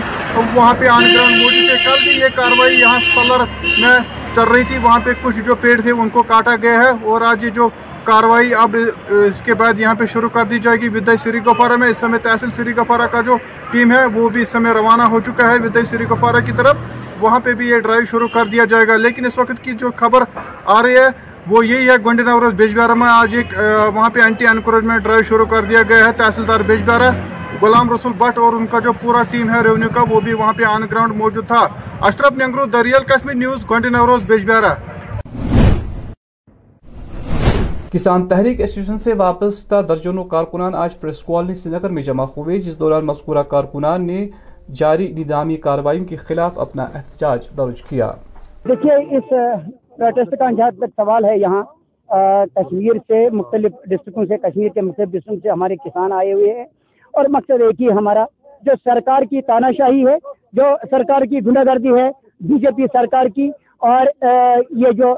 وہاں 0.55 0.75
پہ 0.79 0.89
آن 0.89 1.05
گراؤنڈ 1.05 1.37
موجود 1.37 1.71
ہے 1.71 1.77
کل 1.85 2.03
بھی 2.05 2.19
یہ 2.21 2.29
کاروائی 2.35 2.81
یہاں 2.81 2.99
سلر 3.15 3.45
میں 3.79 3.99
چل 4.35 4.49
رہی 4.53 4.65
تھی۔ 4.65 4.79
وہاں 4.83 4.99
پہ 5.05 5.13
کچھ 5.23 5.41
جو 5.47 5.55
پیڑ 5.55 5.81
تھے 5.81 5.91
ان 5.91 6.09
کو 6.09 6.23
کاٹا 6.23 6.57
گیا 6.63 6.83
ہے 6.83 6.91
اور 7.03 7.21
آج 7.31 7.45
یہ 7.45 7.51
جو 7.51 7.69
کاروائی 8.05 8.55
اب 8.55 8.77
اس 9.09 9.43
کے 9.45 9.55
بعد 9.55 9.81
یہاں 9.81 9.95
پہ 9.95 10.07
شروع 10.13 10.29
کر 10.29 10.45
دی 10.45 10.59
جائے 10.59 10.81
گی۔ 10.81 10.89
ودے 10.89 11.17
سری 11.23 11.39
گفارہ 11.47 11.77
میں 11.77 11.89
اس 11.89 11.99
سمے 11.99 12.19
تحصیل 12.19 12.51
سری 12.57 12.77
گفارہ 12.77 13.07
کا 13.11 13.21
جو 13.27 13.37
ٹیم 13.71 13.93
ہے 13.93 14.05
وہ 14.15 14.29
بھی 14.29 14.43
اس 14.43 14.49
سمے 14.49 14.71
روانہ 14.75 15.03
ہو 15.03 15.21
چکا 15.27 15.51
ہے۔ 15.51 15.59
ودے 15.59 15.85
سری 15.91 16.05
گفارہ 16.11 16.41
کی 16.47 16.53
طرف 16.57 16.77
وہاں 17.21 17.41
پہ 17.41 17.53
بھی 17.55 17.69
یہ 17.69 17.79
ڈرائیو 17.79 18.05
شروع 18.11 18.29
کر 18.29 18.47
دیا 18.53 18.65
جائے 18.71 18.87
گا۔ 18.87 18.97
لیکن 18.97 19.27
اس 19.27 19.39
وقت 19.39 19.63
کی 19.63 19.73
جو 19.81 19.91
خبر 19.97 20.25
آ 20.65 20.83
رہی 20.83 20.97
ہے 20.97 21.09
وہ 21.51 21.65
یہی 21.67 21.89
ہے 21.89 21.95
گونڈی 22.05 22.23
نوروز 22.23 22.53
بیج 22.55 22.69
بیجبارہ 22.69 22.95
میں 22.95 23.07
آج 23.11 23.35
ایک 23.37 23.53
وہاں 23.95 24.09
پہ 24.15 24.21
اینٹی 24.21 24.47
انکروچمنٹ 24.47 25.03
ڈرائیو 25.03 25.23
شروع 25.29 25.45
کر 25.51 25.65
دیا 25.71 25.83
گیا 25.89 26.05
ہے 26.07 26.13
تحصیلدار 26.17 26.61
بیجبارہ 26.67 27.11
غلام 27.63 27.93
رسول 27.93 28.13
بٹ 28.19 28.39
اور 28.39 28.53
ان 28.53 28.67
کا 28.71 28.79
جو 28.85 28.93
پورا 29.01 29.23
ٹیم 29.31 29.51
ہے 29.51 29.63
ریونیو 29.65 29.89
کا 29.95 30.05
وہ 30.11 30.21
بھی 30.21 30.33
وہاں 30.33 30.53
پہ 30.57 30.65
آن 30.65 30.83
گراؤنڈ 30.91 31.15
موجود 31.17 31.47
تھا۔ 31.47 31.67
اشرف 32.09 32.39
ننگرو 32.39 32.65
دریال 32.73 33.05
کشمیر 33.09 33.35
نیوز 33.35 33.65
نوروز 33.91 34.23
بیج 34.23 34.45
بیجبارہ 34.45 34.75
کسان 37.93 38.27
تحریک 38.29 38.61
ایسوسیشن 38.61 38.99
سے 38.99 39.15
وابستہ 39.15 39.81
درجنوں 39.89 40.25
کارکنان 40.25 40.75
آج 40.75 40.99
پریس 41.01 41.23
کالونی 41.27 41.55
سری 41.55 41.73
نگر 41.73 41.91
میں 41.91 42.03
جمع 42.03 42.25
ہوئے 42.37 42.59
جس 42.59 42.79
دوران 42.79 43.07
مذکورہ 43.07 43.43
کارکنان 43.51 44.07
نے 44.07 44.27
جاری 44.75 45.13
ندامی 45.19 45.57
کاروائیوں 45.67 46.05
کے 46.05 46.17
خلاف 46.17 46.59
اپنا 46.59 46.87
احتجاج 46.95 47.49
درج 47.59 47.83
کیا۔ 47.83 48.11
دیکھیے 48.69 48.95
اس 49.17 49.33
ٹیسٹ 50.11 50.35
کا 50.39 50.45
انجہاد 50.45 50.71
تک 50.79 50.91
سوال 50.97 51.25
ہے 51.25 51.39
یہاں 51.39 51.63
کشمیر 52.55 52.93
سے 53.07 53.31
مختلف 53.31 53.73
ڈسٹرکوں 53.87 54.25
سے، 54.27 54.37
کشمیر 54.37 54.69
کے 54.69 54.81
مختلف 54.81 55.09
ڈسٹرکوں 55.09 55.39
سے 55.43 55.49
ہمارے 55.49 55.77
کسان 55.77 56.13
آئے 56.13 56.33
ہوئے 56.33 56.53
ہیں۔ 56.53 56.65
اور 57.13 57.25
مقصد 57.29 57.63
ایک 57.63 57.81
ہی 57.81 57.91
ہمارا، 57.91 58.25
جو 58.63 58.73
سرکار 58.85 59.23
کی 59.23 59.43
تانہ 59.43 59.67
شاہی 59.79 60.07
ہے، 60.07 60.17
جو 60.53 60.63
سرکار 60.91 61.23
کی 61.23 61.39
گناہ 61.47 61.65
گردی 61.65 61.89
ہے، 61.89 62.11
بی 62.41 62.59
جے 62.59 62.71
پی 62.77 62.83
سرکار 62.93 63.27
کی۔ 63.27 63.51
اور 63.79 64.07
یہ 64.71 64.91
جو 64.91 65.15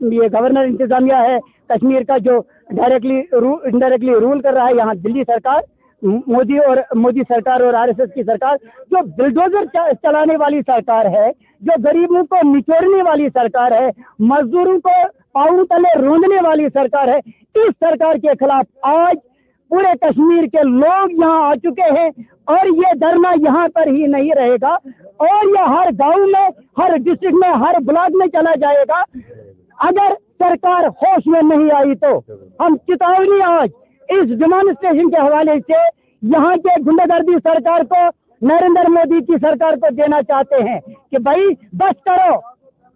یہ 0.00 0.22
گورنر 0.22 0.60
انتظامیہ 0.60 1.14
ہے، 1.14 1.38
کشمیر 1.68 2.02
کا 2.02 2.18
جو 2.18 2.40
ڈائریکٹلی 2.70 3.22
انڈائریکٹلی 3.64 4.12
رول 4.12 4.40
کر 4.40 4.52
رہا 4.52 4.68
ہے، 4.68 4.74
یہاں 4.74 4.94
دلی 4.94 5.24
سرکار۔ 5.26 5.60
مودی 6.02 6.58
اور 6.58 6.76
مودی 6.96 7.22
سرکار 7.28 7.60
اور 7.60 7.74
آر 7.74 7.88
ایس 7.88 8.00
ایس 8.00 8.12
کی 8.14 8.22
سرکار، 8.22 8.56
جو 8.90 9.02
بلڈوزر 9.16 9.64
چلانے 10.02 10.36
والی 10.36 10.60
سرکار 10.66 11.06
ہے، 11.12 11.30
جو 11.62 11.80
غریبوں 11.84 12.22
کو 12.30 12.36
نچوڑنے 12.46 13.02
والی 13.02 13.28
سرکار 13.34 13.72
ہے، 13.72 13.88
مزدوروں 14.30 14.78
کو 14.80 14.94
پاؤں 15.34 15.64
تلے 15.66 15.98
روندنے 16.00 16.40
والی 16.46 16.68
سرکار 16.74 17.08
ہے، 17.08 17.18
اس 17.54 17.74
سرکار 17.80 18.16
کے 18.22 18.34
خلاف 18.40 18.64
آج 18.92 19.16
پورے 19.70 19.92
کشمیر 20.00 20.46
کے 20.52 20.62
لوگ 20.68 21.12
یہاں 21.20 21.42
آ 21.42 21.54
چکے 21.62 21.90
ہیں 21.98 22.08
اور 22.54 22.66
یہ 22.68 22.94
دھرنا 23.00 23.30
یہاں 23.42 23.66
پر 23.74 23.86
ہی 23.86 24.06
نہیں 24.06 24.34
رہے 24.36 24.56
گا 24.62 24.72
اور 25.26 25.48
یہ 25.48 25.70
ہر 25.74 25.88
گاؤں 25.98 26.26
میں، 26.32 26.48
ہر 26.78 26.96
ڈسٹرکٹ 26.96 27.34
میں، 27.34 27.52
ہر 27.60 27.80
بلاک 27.86 28.16
میں 28.18 28.26
چلا 28.32 28.54
جائے 28.60 28.82
گا۔ 28.88 29.02
اگر 29.88 30.14
سرکار 30.38 30.86
ہوش 31.02 31.26
میں 31.26 31.40
نہیں 31.44 31.70
آئی 31.76 31.94
تو 31.96 32.18
ہم 32.60 32.76
چتاونی 32.86 33.40
آج 33.46 33.70
اس 34.08 34.28
جمان 34.28 34.68
اسٹیشن 34.68 35.10
کے 35.10 35.16
حوالے 35.16 35.52
سے 35.60 36.02
یہاں 36.22 36.56
کے 36.56 36.82
ذمہ 36.82 37.06
دردی 37.06 37.32
سرکار 37.44 37.80
کو، 37.80 38.08
نریندر 38.42 38.88
مودی 38.88 39.20
کی 39.20 39.32
سرکار 39.40 39.72
کو 39.72 39.94
دینا 39.94 40.22
چاہتے 40.22 40.68
ہیں 40.68 40.80
کہ 41.10 41.18
بھائی 41.18 41.46
بس 41.72 42.04
کرو۔ 42.04 42.34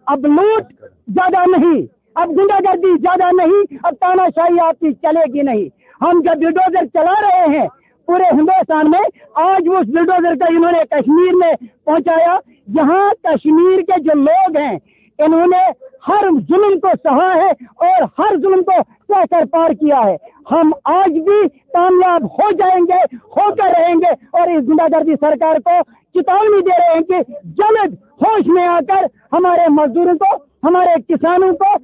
اب 0.06 0.26
لوٹ 0.26 0.64
زیادہ 1.08 1.50
نہیں۔ 1.56 1.86
اب 2.14 2.30
گنڈا 2.30 2.58
گردی 2.64 2.96
زیادہ 2.96 3.32
نہیں۔ 3.32 3.76
اب 3.82 3.94
تانا 4.00 4.28
شاہی 4.36 4.60
آپ 4.60 4.80
کی 4.80 4.92
چلے 4.92 5.32
گی 5.34 5.42
نہیں۔ 5.42 5.64
ہم 6.00 6.20
جب 6.24 6.38
بلڈوزر 6.38 6.86
چلا 6.86 7.14
رہے 7.22 7.58
ہیں 7.58 7.68
پورے 8.06 8.22
ہندوستان 8.32 8.90
میں، 8.90 9.00
آج 9.34 9.68
اس 9.68 9.86
بلڈوزر 9.86 10.34
کا 10.34 10.46
انہوں 10.48 10.72
نے 10.72 10.78
کشمیر 10.90 11.34
میں 11.34 11.52
پہنچایا۔ 11.84 12.38
یہاں 12.68 13.10
کشمیر 13.22 13.76
کے 13.76 14.00
جو 14.00 14.18
لوگ 14.18 14.56
ہیں 14.56 14.78
انہوں 15.18 15.46
نے 15.46 15.62
ہر 16.08 16.28
ظلم 16.48 16.78
کو 16.80 16.88
سہا 17.02 17.32
ہے 17.34 17.50
اور 17.86 18.02
ہر 18.18 18.36
ظلم 18.42 18.62
کو 18.62 18.80
سہ 19.08 19.24
کر 19.30 19.44
پار 19.50 19.70
کیا 19.80 20.00
ہے۔ 20.06 20.16
ہم 20.50 20.70
آج 20.84 21.18
بھی 21.28 21.38
کامیاب 21.72 22.24
ہو 22.34 22.50
جائیں 22.58 22.80
گے، 22.80 23.00
ہو 23.36 23.50
کر 23.54 23.72
رہیں 23.78 23.94
گے 23.94 24.10
اور 24.32 24.48
اس 24.48 24.68
گنڈا 24.68 24.86
گردی 24.92 25.14
سرکار 25.20 25.58
کو 25.64 25.78
چتاونی 26.14 26.60
دے 26.60 26.78
رہے 26.78 26.94
ہیں 26.94 27.02
کہ 27.02 27.22
جلد 27.60 27.94
ہوش 28.22 28.46
میں 28.46 28.66
آ 28.68 28.78
کر 28.88 29.04
ہمارے 29.32 29.68
مزدوروں 29.70 30.14
کو، 30.18 30.34
ہمارے 30.68 30.94
کسانوں 31.08 31.52
کو 31.52 31.74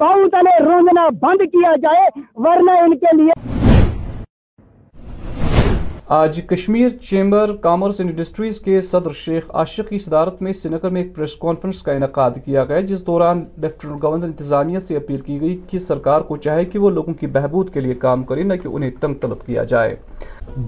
بہت 0.00 0.30
تلے 0.32 0.58
روندنا 0.64 1.08
بند 1.20 1.42
کیا 1.52 1.74
جائے، 1.82 2.06
ورنہ 2.44 2.70
ان 2.80 2.96
کے 2.98 3.16
لیے 3.16 3.40
آج 6.08 6.40
Kashmir 6.46 6.88
chamber 6.88 7.50
commerce 7.60 8.00
and 8.00 8.10
industries 8.10 8.60
کے 8.60 8.80
صدر 8.80 9.10
شیخ 9.14 9.42
عاشق 9.54 9.88
کی 9.88 9.98
صدارت 9.98 10.42
میں 10.42 10.52
سرینگر 10.52 10.90
میں 10.90 11.02
ایک 11.02 11.14
پریس 11.16 11.34
کانفرنس 11.36 11.82
کا 11.82 11.92
انعقاد 11.92 12.30
کیا 12.44 12.64
گیا، 12.64 12.80
جس 12.80 13.06
دوران 13.06 13.44
لیفٹیننٹ 13.56 14.02
گورنر 14.02 14.24
انتظامیہ 14.24 14.78
سے 14.78 14.96
اپیل 14.96 15.16
کی 15.16 15.40
گئی 15.40 15.60
کہ 15.70 15.78
سرکار 15.78 16.20
کو 16.20 16.36
چاہے 16.36 16.64
کہ 16.64 16.78
وہ 16.78 16.90
لوگوں 16.90 17.14
کی 17.14 17.26
بہبود 17.26 17.70
کے 17.70 17.80
لیے 17.80 17.94
کام 17.94 18.22
کرے، 18.22 18.42
نہ 18.42 18.54
کہ 18.62 18.68
انہیں 18.68 18.90
تنگ 19.00 19.14
طلب 19.14 19.46
کیا 19.46 19.64
جائے۔ 19.64 19.96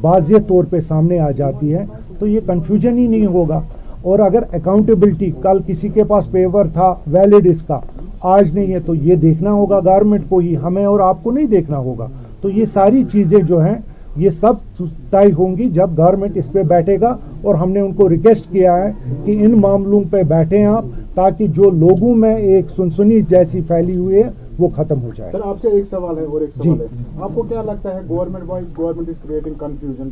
واضح 0.03 0.35
طور 0.49 0.65
پہ 0.71 0.81
سامنے 0.81 1.19
آ 1.19 1.31
جاتی 1.31 1.75
ہے 1.75 1.87
تو 2.19 2.27
یہ 2.27 2.41
کنفیوژن 2.47 2.99
ہی 2.99 3.07
نہیں 3.07 3.27
ہوگا۔ 3.27 3.61
اور 4.03 4.19
اگر 4.19 4.43
اکاؤنٹیبلٹی 4.53 5.31
کل 5.43 5.59
کسی 5.67 5.89
کے 5.89 6.05
پاس 6.05 6.31
پیور 6.31 6.65
تھا 6.65 6.95
ویلڈ 7.07 7.47
اس 7.47 7.63
کا، 7.63 7.81
آج 8.21 8.55
نہیں 8.55 8.75
ہے 8.75 8.81
تو 8.81 8.95
یہ 8.95 9.17
دیکھنا 9.17 9.53
ہوگا۔ 9.53 9.81
گارمنٹ 9.85 10.23
کو 10.29 10.39
ہی، 10.39 10.57
ہمیں 10.57 10.85
اور 10.85 11.01
آپ 11.01 11.23
کو 11.23 11.31
نہیں 11.31 11.47
دیکھنا 11.47 11.79
ہوگا۔ 11.79 12.07
تو 12.41 12.51
یہ 12.51 12.65
ساری 12.65 13.05
چیزیں 13.13 13.39
جو 13.39 13.65
ہیں 13.65 13.75
یہ 14.17 14.31
سب 14.31 14.83
تائی 15.11 15.33
ہوں 15.33 15.57
گی 15.57 15.69
جب 15.71 15.97
گورنمنٹ 15.99 16.37
اس 16.37 16.53
پہ 16.53 16.63
بیٹھے 16.65 17.01
گا 17.01 17.17
اور 17.43 17.55
ہم 17.55 17.71
نے 17.71 17.81
ان 17.81 17.93
کو 17.93 18.09
ریکویسٹ 18.09 18.51
کیا 18.53 18.77
ہے 18.79 18.91
کہ 19.25 19.37
ان 19.41 19.59
معاملوں 19.61 20.03
پہ 20.11 20.23
بیٹھیں 20.29 20.65
آپ 20.65 20.85
تاکہ 21.15 21.47
جو 21.47 21.71
لوگوں 21.79 22.15
میں 22.15 22.35
ایک 22.37 22.71
سنسنی 22.77 23.21
جیسی 23.29 23.61
پھیلی 23.61 23.97
ہوئی 23.97 24.23
ہے 24.23 24.31
وہ 24.59 24.69
ختم 24.69 25.03
ہو 25.03 25.11
جائے۔ 25.17 25.31
سر 25.33 25.41
آپ 25.45 25.61
سے 25.63 25.69
ایک 25.69 25.87
سوال 25.87 26.19
ہے 26.19 26.25
اور 26.25 26.41
ایک 26.41 26.55
جی۔ 26.55 26.63
سوال 26.63 26.81
ہے۔ 26.81 26.87
آپ 27.21 27.31
کو 27.35 27.43
کیا 27.43 27.63
لگتا 27.63 27.95
ہے 27.95 28.01
government 28.09 28.43
wise 28.47 28.67
government 28.79 29.09
is 29.09 29.17
creating 29.23 29.55
confusion 29.59 30.09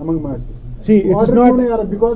among 0.00 0.18
masses 0.18 0.75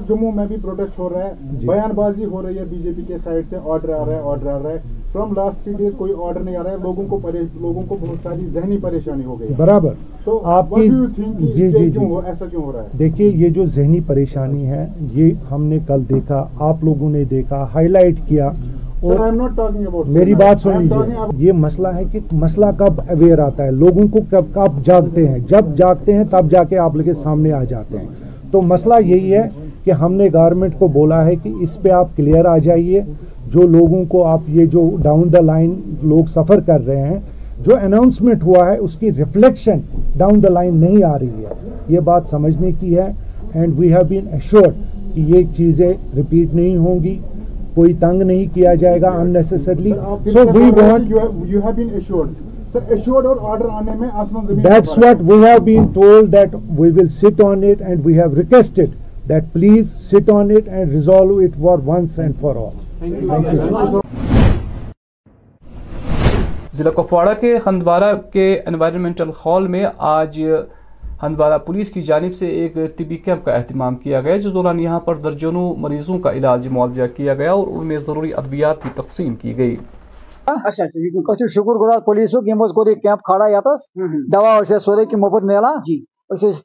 Jammu 0.09 0.33
میں 0.33 0.47
بھی 0.47 0.57
پروٹیسٹ 0.63 0.99
ہو 0.99 1.09
رہا 1.09 1.25
ہے۔ 1.25 1.33
جی۔ 1.61 1.67
بیان 1.69 1.91
بازی 1.95 2.25
ہو 2.25 2.43
رہی 2.43 2.59
ہے 2.59 2.65
بی 2.71 2.77
جے 2.77 2.91
پی 2.97 3.03
کے 3.03 3.15
سائڈ 3.25 3.45
سے 3.51 3.57
آرڈر 3.65 3.89
آ 3.89 4.05
رہا 4.05 4.13
ہے 4.13 4.21
آرڈر 4.25 4.51
آ 4.51 4.59
رہا 4.63 4.71
ہے۔ 4.71 4.79
فرام 5.13 5.33
لاسٹ 5.37 5.65
تھری 5.65 5.75
ڈیز 5.79 5.93
کوئی 5.97 6.13
آرڈر 6.23 6.41
نہیں 6.41 6.57
آ 6.57 6.63
رہا 6.63 6.71
ہے۔ 6.71 6.77
لوگوں 6.83 7.05
کو 7.09 7.31
لوگوں 7.61 7.83
کو 7.89 7.97
بہت 8.01 8.17
ساری 8.23 8.47
ذہنی 8.53 8.77
پریشانی 8.79 9.25
ہو 9.25 9.41
گئی 9.41 9.49
برابر۔ 9.57 9.91
تو 10.25 10.41
آپ 10.45 10.67
جی 10.77 10.89
جی 11.49 11.91
جی۔ 11.91 11.99
ایسا 12.27 12.47
کیوں 12.51 12.63
ہو 12.63 12.73
رہا 12.73 12.83
ہے؟ 12.83 12.89
دیکھیے 12.99 13.29
یہ 13.29 13.49
جو 13.49 13.67
ذہنی 13.67 14.01
پریشانی 14.01 14.67
ہے 14.67 14.87
یہ 15.01 15.33
ہم 15.51 15.65
نے 15.65 15.79
کل 15.87 16.03
دیکھا 16.09 16.47
آپ 16.59 16.85
لوگوں 16.85 17.11
نے 17.11 17.25
دیکھا 17.25 17.67
ہائی 17.75 17.89
لائٹ 17.89 18.15
کیا 18.27 18.51
میری 20.07 20.35
بات 20.35 20.61
سن 20.61 20.83
لیجیے 20.83 21.47
یہ 21.47 21.53
مسئلہ 21.53 21.89
ہے 21.89 22.05
کہ 22.13 22.19
مسئلہ 22.33 22.67
کب 22.79 23.01
اویئر 23.09 23.39
آتا 23.39 23.65
ہے؟ 23.65 23.71
لوگوں 23.71 24.09
کو 24.09 24.19
کب 24.31 24.45
کب 24.53 24.85
جاگتے 24.85 25.29
ہیں؟ 25.29 25.39
جب 25.39 25.77
جاگتے 25.77 26.15
ہیں 26.15 26.25
تب 26.31 26.51
جا 26.51 26.65
کے 26.65 26.79
آپ 26.79 26.97
لوگ 26.97 27.13
سامنے 27.23 27.53
آ 27.53 27.65
جاتے 27.65 27.99
ہیں۔ 27.99 28.30
تو 28.51 28.63
مسئلہ 28.63 28.95
یہی 29.07 29.35
ہے 29.35 29.49
کہ 29.85 29.91
ہم 29.91 30.15
نے 30.15 30.29
گارمنٹ 30.33 30.75
کو 30.79 30.89
بولا 30.89 31.27
ہے 31.27 31.37
کہ 31.37 31.53
اس 31.61 31.83
پہ 31.83 31.89
آپ 31.89 32.17
کلیئر 32.17 32.45
آ 32.45 32.59
جائیے۔ 32.59 33.03
جو 33.53 33.63
لوگوں 33.63 34.05
کو 34.05 34.25
آپ 34.25 34.41
یہ 34.49 34.67
جو 34.67 34.97
ڈاؤن 35.03 35.33
دا 35.33 35.41
لائن 35.41 35.75
لوگ 36.03 36.25
سفر 36.35 36.61
کر 36.61 36.87
رہے 36.87 37.09
ہیں 37.09 37.19
جو 37.67 37.75
اناؤنسمنٹ 37.83 38.45
ہوا 38.45 38.73
ہے 38.73 38.77
اس 38.77 38.95
کی 38.95 39.13
ریفلیکشن 39.13 39.79
ڈاؤن 40.17 40.43
دا 40.43 40.49
لائن 40.49 40.77
نہیں 40.77 41.05
آ 41.05 41.19
رہی 41.19 41.27
ہے۔ 41.27 41.69
یہ 41.89 42.01
بات 42.01 42.27
سمجھنے 42.27 42.71
کی 42.81 42.97
ہے۔ 42.97 43.13
And 43.55 43.75
we 43.77 43.93
have 43.93 44.05
been 44.09 44.25
assured 44.33 44.71
کہ 45.15 45.21
یہ 45.21 45.43
چیزیں 45.57 45.93
ریپیٹ 46.17 46.55
نہیں 46.55 46.77
ہوں 46.77 47.05
گی۔ 47.05 47.19
کوئی 47.75 47.95
تنگ 47.95 48.23
نہیں 48.23 48.55
کیا 48.55 48.75
جائے 48.75 49.01
گا 49.01 49.09
unnecessarily 49.09 49.93
so 50.33 50.39
we 50.55 50.71
want 50.71 51.11
you 51.11 51.19
have 51.45 51.71
been 51.77 51.89
assured 51.93 52.29
That's 52.73 53.07
what 54.97 55.19
we 55.21 55.43
have 55.43 55.65
been 55.65 55.93
told 55.93 56.31
that 56.31 56.55
we 56.73 56.91
will 56.91 57.09
sit 57.11 57.41
on 57.41 57.65
it 57.65 57.81
and 57.81 58.05
we 58.05 58.15
have 58.15 58.35
requested 58.35 58.97
that 59.27 59.53
please 59.53 59.91
sit 59.93 60.29
on 60.31 60.53
it 60.53 60.69
and 60.69 60.93
resolve 60.93 61.41
it 61.41 61.57
for 61.57 61.79
once 61.79 62.19
and 62.19 62.39
for 62.39 62.57
all. 62.57 62.77
Thank 63.01 63.17
you. 63.17 63.29
Thank 63.29 63.53
you. 63.53 64.03
ضلع 66.75 66.91
کپواڑہ 66.97 67.33
کے 67.41 67.57
ہندوارہ 67.67 68.13
کے 68.33 68.45
environmental 68.67 69.31
hall 69.45 69.67
میں 69.69 69.85
آج 70.11 70.41
Handwara 71.23 71.59
police 71.67 71.91
کی 71.91 72.03
جانب 72.03 72.35
سے 72.37 72.47
ایک 72.61 72.77
طبی 72.99 73.17
کیمپ 73.17 73.45
کا 73.45 73.53
اہتمام 73.53 73.97
کیا 74.03 74.21
گیا 74.21 74.37
جس 74.37 74.53
دوران 74.55 74.81
یہاں 74.81 75.01
پر 75.07 75.17
درجنوں 75.25 75.75
مریضوں 75.79 76.19
کا 76.19 76.33
علاج 76.33 76.69
معاوضہ 76.69 77.07
کیا 77.17 77.35
گیا 77.35 77.53
اور 77.53 77.67
ان 77.71 77.87
میں 77.87 77.99
ضروری 78.07 78.33
ادویات 78.35 78.83
کی 78.83 78.89
تقسیم 78.97 79.35
کی 79.43 79.57
گئی 79.57 79.77
اچھا 80.47 81.47
شکر 81.47 81.77
گزار 81.77 82.01
پولیس 82.01 82.33
کو 82.33 82.95
کیمپ 82.95 83.25
کھڑا 83.25 83.49
یتس 83.49 83.89
دوا 84.33 84.79
سورے 84.79 85.07
کی 85.07 85.17
مفت 85.17 85.45
ملا 85.45 85.75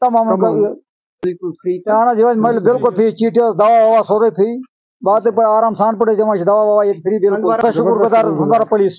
تمام 0.01 0.37
مل 0.37 2.59
بالکل 2.59 2.95
فری 2.95 3.11
چیٹ 3.11 3.35
دوا 3.35 3.79
ووا 3.79 4.01
سورے 4.07 4.29
فری 4.29 4.57
بات 5.01 5.23
پہ 5.35 5.41
آرام 5.47 5.73
سان 5.73 5.97
پہ 5.97 6.15
دوا 6.15 6.63
ووا 6.63 6.85
یہ 6.85 6.93
فری 7.03 7.27
بالکل 7.27 7.71
شکر 7.71 8.05
گزار 8.05 8.25
ہندار 8.39 8.65
پولیس 8.69 8.97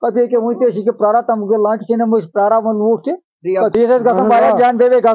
پتہ 0.00 0.26
کہ 0.26 0.36
ونس 0.36 0.84
کہ 0.84 0.90
پارا 0.98 1.20
تم 1.28 1.44
گئی 1.44 1.62
لنچ 1.62 1.86
کھین 1.86 2.20
پارا 2.34 2.58
ون 2.58 2.78
لوک 2.78 3.04
تھی 3.04 3.12
بیس 3.44 3.90
گا 4.04 4.58
جان 4.58 4.76
بیوی 4.76 5.00
گا 5.04 5.10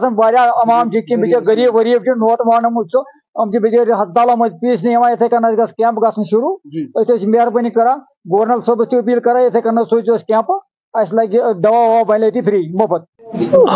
امام 0.61 0.89
جی 0.89 1.01
کم 1.01 1.21
بچے 1.21 1.39
غریب 1.47 1.75
وریب 1.75 2.03
نوت 2.17 2.41
وانم 2.47 2.81
ہم 3.35 3.49
بچے 3.49 3.81
ہسپتالوں 3.93 4.35
مجھ 4.35 4.51
پیس 4.53 4.83
نہیں 4.83 5.11
یتھے 5.11 5.29
کن 5.29 5.45
گز 5.59 5.73
کیمپ 5.73 6.03
گھن 6.03 6.23
شروع 6.23 6.55
اتنے 6.95 7.25
مہربانی 7.27 7.69
کران 7.69 7.99
گورنر 8.31 8.59
صبس 8.61 8.89
تھی 8.89 9.19
کر 9.19 9.49
کران 9.59 9.83
کیمپ 10.27 10.51
اس 10.93 11.13
لگہ 11.13 11.51
دوا 11.53 11.87
ووا 11.87 12.03
بنے 12.07 12.41
فری 12.41 12.61
مفت 12.73 13.22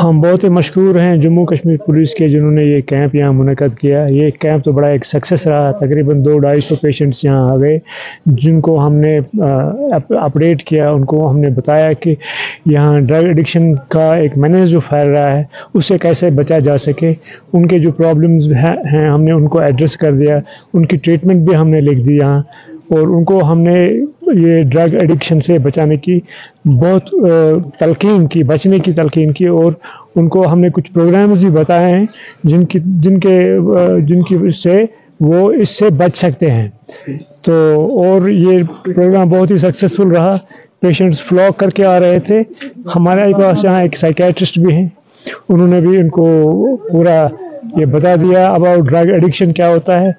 ہم 0.04 0.20
بہت 0.22 0.44
ہی 0.44 0.50
مشکور 0.50 0.96
ہیں 0.96 1.16
جموں 1.18 1.46
کشمیر 1.46 1.78
پولیس 1.86 2.14
کے 2.14 2.28
جنہوں 2.30 2.52
نے 2.52 2.64
یہ 2.64 2.82
کیمپ 2.82 3.16
یہاں 3.16 3.32
منعقد 3.34 3.78
کیا۔ 3.80 4.06
یہ 4.10 4.30
کیمپ 4.40 4.64
تو 4.66 4.72
بڑا 4.72 4.88
ایک 4.88 5.06
سکسیس 5.06 5.46
رہا۔ 5.48 5.72
تقریباً 5.72 6.24
دو 6.26 6.38
ڈھائی 6.40 6.60
سو 6.60 6.76
پیشنٹس 6.82 7.24
یہاں 7.26 7.50
آ 7.50 7.56
گئے۔ 7.58 7.78
جن 8.42 8.60
کو 8.62 8.86
ہم 8.86 8.96
نے 8.96 9.18
اپڈیٹ 10.22 10.64
کیا، 10.64 10.90
ان 10.92 11.06
کو 11.06 11.30
ہم 11.30 11.40
نے 11.40 11.50
بتایا 11.50 11.92
کہ 11.94 12.16
یہاں 12.66 13.00
ڈرگ 13.00 13.26
ایڈکشن 13.26 13.64
کا 13.90 14.16
ایک 14.16 14.38
مینیج 14.38 14.70
جو 14.70 14.80
پھیل 14.80 15.08
رہا 15.08 15.38
ہے، 15.38 15.44
اسے 15.74 15.98
کیسے 15.98 16.30
بچا 16.30 16.60
جا 16.60 16.78
سکے؟ 16.78 17.14
ان 17.54 17.66
کے 17.68 17.80
جو 17.80 17.92
پرابلمز 17.92 18.52
ہیں 18.94 19.08
ہم 19.10 19.24
نے 19.24 19.32
ان 19.32 19.48
کو 19.48 19.60
ایڈریس 19.60 19.98
کر 19.98 20.14
دیا۔ 20.14 20.40
ان 20.74 20.86
کی 20.86 20.98
ٹریٹمنٹ 20.98 21.48
بھی 21.48 21.56
ہم 21.56 21.70
نے 21.70 21.82
لکھ 21.82 22.00
دی 22.08 22.16
یہاں۔ 22.16 22.42
اور 22.90 23.08
ان 23.08 23.24
کو 23.24 23.44
ہم 23.44 23.62
نے 23.62 23.80
یہ 24.34 24.64
ڈرگ 24.64 24.94
ایڈکشن 24.94 25.40
سے 25.40 25.58
بچانے 25.58 25.96
کی 25.96 26.20
بہت 26.66 27.10
تلقین 27.80 28.28
کی، 28.28 28.44
بچنے 28.44 28.80
کی 28.80 28.92
تلقین 28.92 29.32
کی 29.32 29.46
اور 29.46 29.72
ان 30.16 30.28
کو 30.28 30.52
ہم 30.52 30.60
نے 30.60 30.70
کچھ 30.70 30.92
پروگرامز 30.92 31.40
بھی 31.46 31.50
بتائے 31.50 31.94
ہیں 31.94 32.06
جن 32.44 32.66
کی، 32.66 32.80
جن 33.00 33.20
کے 33.20 33.38
جن 34.00 34.22
کی 34.22 34.52
سے 34.52 34.82
وہ 35.20 35.52
اس 35.52 35.70
سے 35.70 35.90
بچ 35.90 36.18
سکتے 36.18 36.52
ہیں۔ 36.52 36.68
تو 37.42 37.54
اور 38.00 38.30
یہ 38.30 38.64
پروگرام 38.86 39.30
بہت 39.30 39.52
ہی 39.52 39.58
سکسیزفل 39.58 40.08
رہا۔ 40.08 40.38
پیشنٹس 40.80 41.22
فلاک 41.24 41.58
کر 41.58 41.70
کے 41.70 41.86
آ 41.86 42.00
رہے 42.00 42.20
تھے۔ 42.20 42.42
ہمارے 42.96 43.34
پاس 43.34 43.64
یہاں 43.64 43.82
ایک 43.82 43.98
سائکیٹرسٹ 43.98 44.60
بھی 44.60 44.74
ہیں۔ 44.74 44.88
انہوں 45.50 45.68
نے 45.68 45.82
بھی 45.82 45.98
ان 45.98 46.10
کو 46.10 46.26
پورا 46.92 47.28
یہ 47.76 47.86
بتا 47.86 48.16
دیا۔ 48.16 48.48
اباؤٹ 48.54 48.90
ڈرگ 48.90 49.12
ایڈکشن 49.12 49.52
کیا 49.54 49.70
ہوتا 49.70 50.02
ہے۔ 50.02 50.12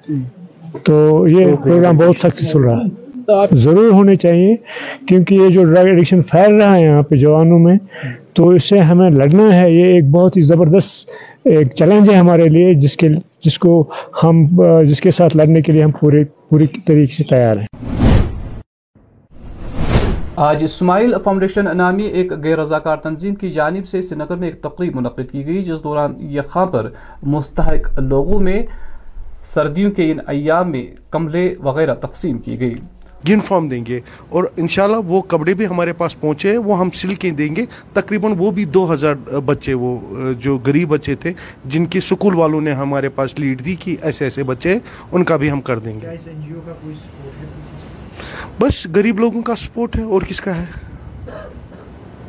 تو 0.83 1.27
یہ 1.27 1.55
پروگرام 1.63 1.97
بہت 1.97 2.15
سکسیزفل 2.19 2.59
رہا۔ 2.59 3.45
ضرور 3.51 3.91
ہونے 3.91 4.15
چاہیے 4.15 4.55
کیونکہ 5.07 5.35
یہ 5.35 5.49
جو 5.49 5.63
ڈرگ 5.63 5.87
ایڈکشن 5.87 6.21
پھیل 6.21 6.55
رہا 6.55 6.75
ہے 6.75 6.83
یہاں 6.83 7.01
پہ 7.01 7.15
جوانوں 7.15 7.59
میں 7.59 7.77
تو 8.33 8.49
اس 8.49 8.63
سے 8.69 8.77
ہمیں 8.79 9.09
لڑنا 9.09 9.55
ہے۔ 9.55 9.69
یہ 9.71 9.93
ایک 9.93 10.09
بہت 10.11 10.37
ہی 10.37 10.41
زبردست 10.41 11.09
ایک 11.45 11.73
چیلنج 11.75 12.09
ہے 12.09 12.15
ہمارے 12.15 12.47
لیے 12.49 12.73
جس 12.73 12.97
کے 12.97 13.09
جس 13.45 13.59
کو 13.59 13.89
ہم 14.23 14.45
جس 14.87 15.01
کے 15.01 15.11
ساتھ 15.11 15.37
لڑنے 15.37 15.61
کے 15.61 15.71
لیے 15.71 15.83
ہم 15.83 15.91
پورے 15.91 16.23
پوری 16.49 16.65
طریقے 16.85 17.13
سے 17.17 17.23
تیار 17.29 17.57
ہیں۔ 17.57 17.65
آج 20.35 20.63
اسماعیل 20.63 21.13
فاؤنڈیشن 21.23 21.65
نامی 21.77 22.03
ایک 22.03 22.31
غیر 22.43 22.59
رضاکار 22.59 22.97
تنظیم 22.97 23.35
کی 23.35 23.49
جانب 23.49 23.87
سے 23.87 24.01
سری 24.01 24.19
نگر 24.19 24.35
میں 24.35 24.47
ایک 24.47 24.61
تقریب 24.61 24.95
منعقد 24.95 25.31
کی 25.31 25.45
گئی 25.45 25.63
جس 25.63 25.83
دوران 25.83 26.13
یخاں 26.19 26.65
پر 26.65 26.89
مستحق 27.23 27.99
لوگوں 27.99 28.39
میں 28.39 28.61
سردیوں 29.43 29.91
کے 29.91 30.11
ان 30.11 30.19
ایام 30.27 30.71
میں 30.71 30.87
کملے 31.11 31.55
وغیرہ 31.59 31.95
تقسیم 31.95 32.37
کی 32.37 32.59
گئی۔ 32.59 32.75
یونیفارم 33.23 33.67
دیں 33.67 33.85
گے 33.85 33.99
اور 34.29 34.43
انشاءاللہ 34.57 34.97
وہ 34.97 35.21
کپڑے 35.21 35.53
بھی 35.53 35.67
ہمارے 35.67 35.93
پاس 35.93 36.19
پہنچے 36.19 36.57
وہ 36.57 36.79
ہم 36.79 36.89
سل 36.91 37.15
کے 37.15 37.29
دیں 37.29 37.55
گے۔ 37.55 37.65
تقریباً 37.93 38.33
وہ 38.37 38.51
بھی 38.51 38.65
دو 38.65 38.93
ہزار 38.93 39.15
بچے 39.45 39.73
وہ 39.73 39.97
جو 40.39 40.57
غریب 40.65 40.89
بچے 40.89 41.15
تھے 41.15 41.33
جن 41.65 41.85
کے 41.85 42.01
سکول 42.01 42.35
والوں 42.35 42.61
نے 42.61 42.73
ہمارے 42.73 43.09
پاس 43.09 43.39
لیڈ 43.39 43.65
دی 43.65 43.75
کہ 43.75 43.95
ایسے 44.01 44.23
ایسے 44.23 44.43
بچے 44.43 44.77
ان 45.11 45.23
کا 45.23 45.37
بھی 45.37 45.51
ہم 45.51 45.61
کر 45.61 45.79
دیں 45.79 45.99
گے۔ 46.01 46.07
بس 48.59 48.87
غریب 48.95 49.19
لوگوں 49.19 49.41
کا 49.41 49.55
سپورٹ 49.55 49.95
ہے 49.95 50.03
اور 50.03 50.21
کس 50.21 50.41
کا 50.41 50.57
ہے؟ 50.57 50.65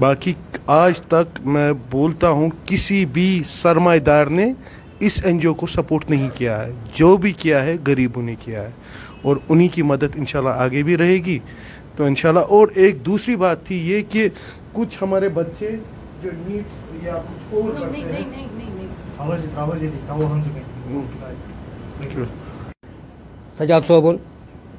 باقی 0.00 0.33
آج 0.67 1.00
تک 1.00 1.38
میں 1.45 1.73
بولتا 1.90 2.29
ہوں 2.29 2.50
کسی 2.67 3.05
بھی 3.07 3.43
سرمایہ 3.47 4.00
دار 4.00 4.26
نے 4.26 4.52
اس 5.00 5.21
این 5.25 5.38
جی 5.38 5.49
او 5.49 5.54
کو 5.54 5.67
سپورٹ 5.67 6.10
نہیں 6.10 6.28
کیا 6.34 6.67
ہے۔ 6.67 6.73
جو 6.95 7.17
بھی 7.17 7.32
کیا 7.32 7.65
ہے 7.65 7.76
غریبوں 7.86 8.23
نے 8.23 8.34
کیا 8.41 8.63
ہے۔ 8.63 8.71
اور 9.23 9.36
انہی 9.49 9.69
کی 9.69 9.82
مدد 9.82 10.15
انشاءاللہ 10.15 10.50
آگے 10.50 10.82
بھی 10.82 10.97
رہے 10.97 11.15
گی۔ 11.15 11.39
تو 11.97 12.04
انشاءاللہ 12.04 12.41
اور 12.41 12.69
ایک 12.75 13.06
دوسری 13.06 13.36
بات 13.36 13.65
تھی 13.65 13.91
یہ 13.91 14.02
کہ 14.08 14.28
کچھ 14.73 14.99
ہمارے 15.02 15.28
بچے 15.28 15.76
جو 16.23 16.30
نیٹ 16.49 16.65
یا 17.04 17.19
کچھ 17.50 17.50
اور 17.50 17.89
سجاد 23.58 23.80
صوبن 23.86 24.17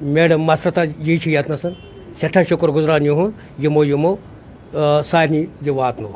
میڈم 0.00 0.42
مسرت 0.42 0.78
جی 0.98 1.18
یتنس 1.26 1.66
سٹھا 2.16 2.42
شکر 2.42 2.68
گزران 2.68 3.06
یہند 3.06 3.64
یمو 3.64 3.84
یمو۔ 3.84 4.16
سارے 5.04 5.46
یہ 5.60 5.70
واتنو 5.70 6.08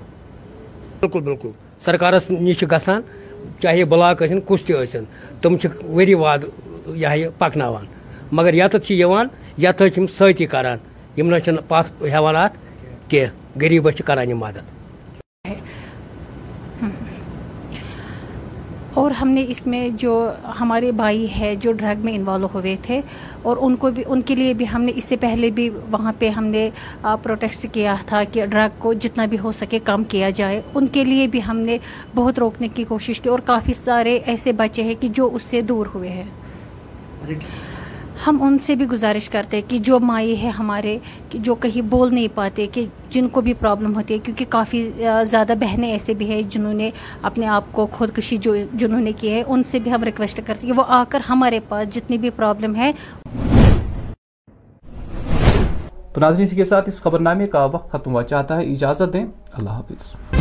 بالکل 1.01 1.21
بالکل۔ 1.21 1.49
سرکارس 1.85 2.31
نش 2.31 2.63
گژھان 2.63 3.03
چاہے 3.63 3.85
بلاک 3.85 4.23
ٲسِن 4.23 4.41
کُس 4.41 4.65
تہِ 4.65 4.77
ٲسِن 4.77 5.05
تِم 5.41 5.57
چھِ 5.57 5.69
ؤری 5.89 6.15
واد 6.15 6.39
یہِ 6.87 7.05
ہا 7.05 7.15
یہِ 7.15 7.29
پَکناوان۔ 7.39 7.87
مگر 8.33 8.55
یَتَتھ 8.55 8.87
چھِ 8.87 8.95
یِوان 8.95 9.27
یَتھ 9.59 9.83
حظ 9.83 9.91
چھِ 9.95 9.99
یِم 9.99 10.07
سۭتی 10.07 10.47
کَران۔ 10.47 10.79
یِم 11.17 11.29
نہ 11.31 11.37
حظ 11.37 11.43
چھِنہٕ 11.43 11.63
پَتھ 11.69 11.91
ہٮ۪وان 12.03 12.37
اَتھ 12.37 12.59
کینٛہہ 13.09 13.61
غریٖبَس 13.61 13.95
چھِ 13.95 14.05
کَران 14.05 14.29
یہِ 14.29 14.37
مَدد۔ 14.37 14.76
اور 18.97 19.11
ہم 19.11 19.29
نے 19.29 19.45
اس 19.49 19.67
میں 19.67 19.89
جو 19.89 20.31
ہمارے 20.61 20.93
بھائی 20.93 21.27
ہے 21.41 21.55
جو 21.61 21.73
ڈرگ 21.73 22.05
میں 22.05 22.15
انوالو 22.15 22.49
ہوئے 22.55 22.77
تھے 22.83 23.01
اور 23.43 23.57
ان 23.61 23.77
کو 23.77 23.91
بھی 23.91 24.03
ان 24.07 24.21
کے 24.23 24.35
لیے 24.35 24.55
بھی 24.55 24.67
ہم 24.75 24.83
نے 24.83 24.93
اس 24.95 25.05
سے 25.05 25.17
پہلے 25.17 25.51
بھی 25.51 25.69
وہاں 25.91 26.13
پہ 26.19 26.29
ہم 26.29 26.45
نے 26.45 26.71
پروٹیسٹ 27.23 27.67
کیا 27.73 27.95
تھا 28.07 28.25
کہ 28.33 28.47
ڈرگ 28.47 28.69
کو 28.79 28.93
جتنا 28.93 29.27
بھی 29.27 29.39
ہو 29.39 29.53
سکے 29.53 29.79
کم 29.85 30.05
کیا 30.05 30.31
جائے۔ 30.31 30.61
ان 30.75 30.87
کے 30.87 31.05
لیے 31.05 31.27
بھی 31.27 31.41
ہم 31.49 31.57
نے 31.57 31.79
بہت 32.15 32.39
روکنے 32.39 32.69
کی 32.75 32.85
کوشش 32.85 33.21
کی 33.21 33.29
اور 33.29 33.39
کافی 33.39 33.75
سارے 33.75 34.19
ایسے 34.27 34.53
بچے 34.53 34.83
ہیں 34.83 34.95
کہ 35.01 35.09
جو 35.09 35.29
اس 35.33 35.43
سے 35.43 35.61
دور 35.61 35.87
ہوئے 35.95 36.11
ہیں۔ 36.11 36.25
جی۔ 37.27 37.35
ہم 38.27 38.39
ان 38.43 38.59
سے 38.59 38.75
بھی 38.75 38.87
گزارش 38.87 39.29
کرتے 39.29 39.61
کہ 39.69 39.79
جو 39.79 39.99
مائی 40.01 40.43
ہے 40.43 40.49
ہمارے، 40.49 40.99
کہ 41.31 41.39
جو 41.39 41.55
کہیں 41.55 41.83
بول 41.83 42.15
نہیں 42.15 42.29
پاتے، 42.35 42.67
کہ 42.73 42.87
جن 43.11 43.29
کو 43.29 43.41
بھی 43.41 43.55
پرابلم 43.55 43.95
ہوتی 43.97 44.15
ہے، 44.15 44.19
کیونکہ 44.19 44.45
کافی 44.49 44.91
زیادہ 45.23 45.53
بہنیں 45.61 45.91
ایسے 45.91 46.15
بھی 46.15 46.31
ہیں 46.31 46.43
جنہوں 46.43 46.75
نے 46.75 46.91
اپنے 47.23 47.47
آپ 47.47 47.65
کو 47.73 47.87
خودکشی 47.93 48.37
جو، 48.37 48.55
جنہوں 48.75 49.01
نے 49.01 49.13
کی 49.13 49.31
ہے، 49.31 49.43
ان 49.47 49.63
سے 49.63 49.79
بھی 49.79 49.93
ہم 49.93 50.05
ریکویسٹ 50.05 50.41
کرتے 50.47 50.67
ہیں 50.67 50.73
کہ 50.73 50.79
وہ 50.79 50.85
آ 50.89 51.03
کر 51.09 51.21
ہمارے 51.29 51.61
پاس 51.69 51.95
جتنی 51.95 52.19
بھی 52.19 52.31
پرابلم 52.37 52.77
ہے 52.77 52.93
تو 56.13 56.21
ناظرین 56.21 56.47
کے 56.49 56.65
ساتھ 56.65 56.89
اس 56.89 57.03
خبر 57.03 57.19
نامے 57.19 57.47
کا 57.47 57.65
وقت 57.65 57.93
ختم 57.93 58.13
ہوا، 58.13 58.23
چاہتا 58.23 58.57
ہے 58.57 58.73
اجازت 58.73 59.13
دیں۔ 59.13 59.27
اللہ 59.53 59.71
حافظ۔ 59.71 60.36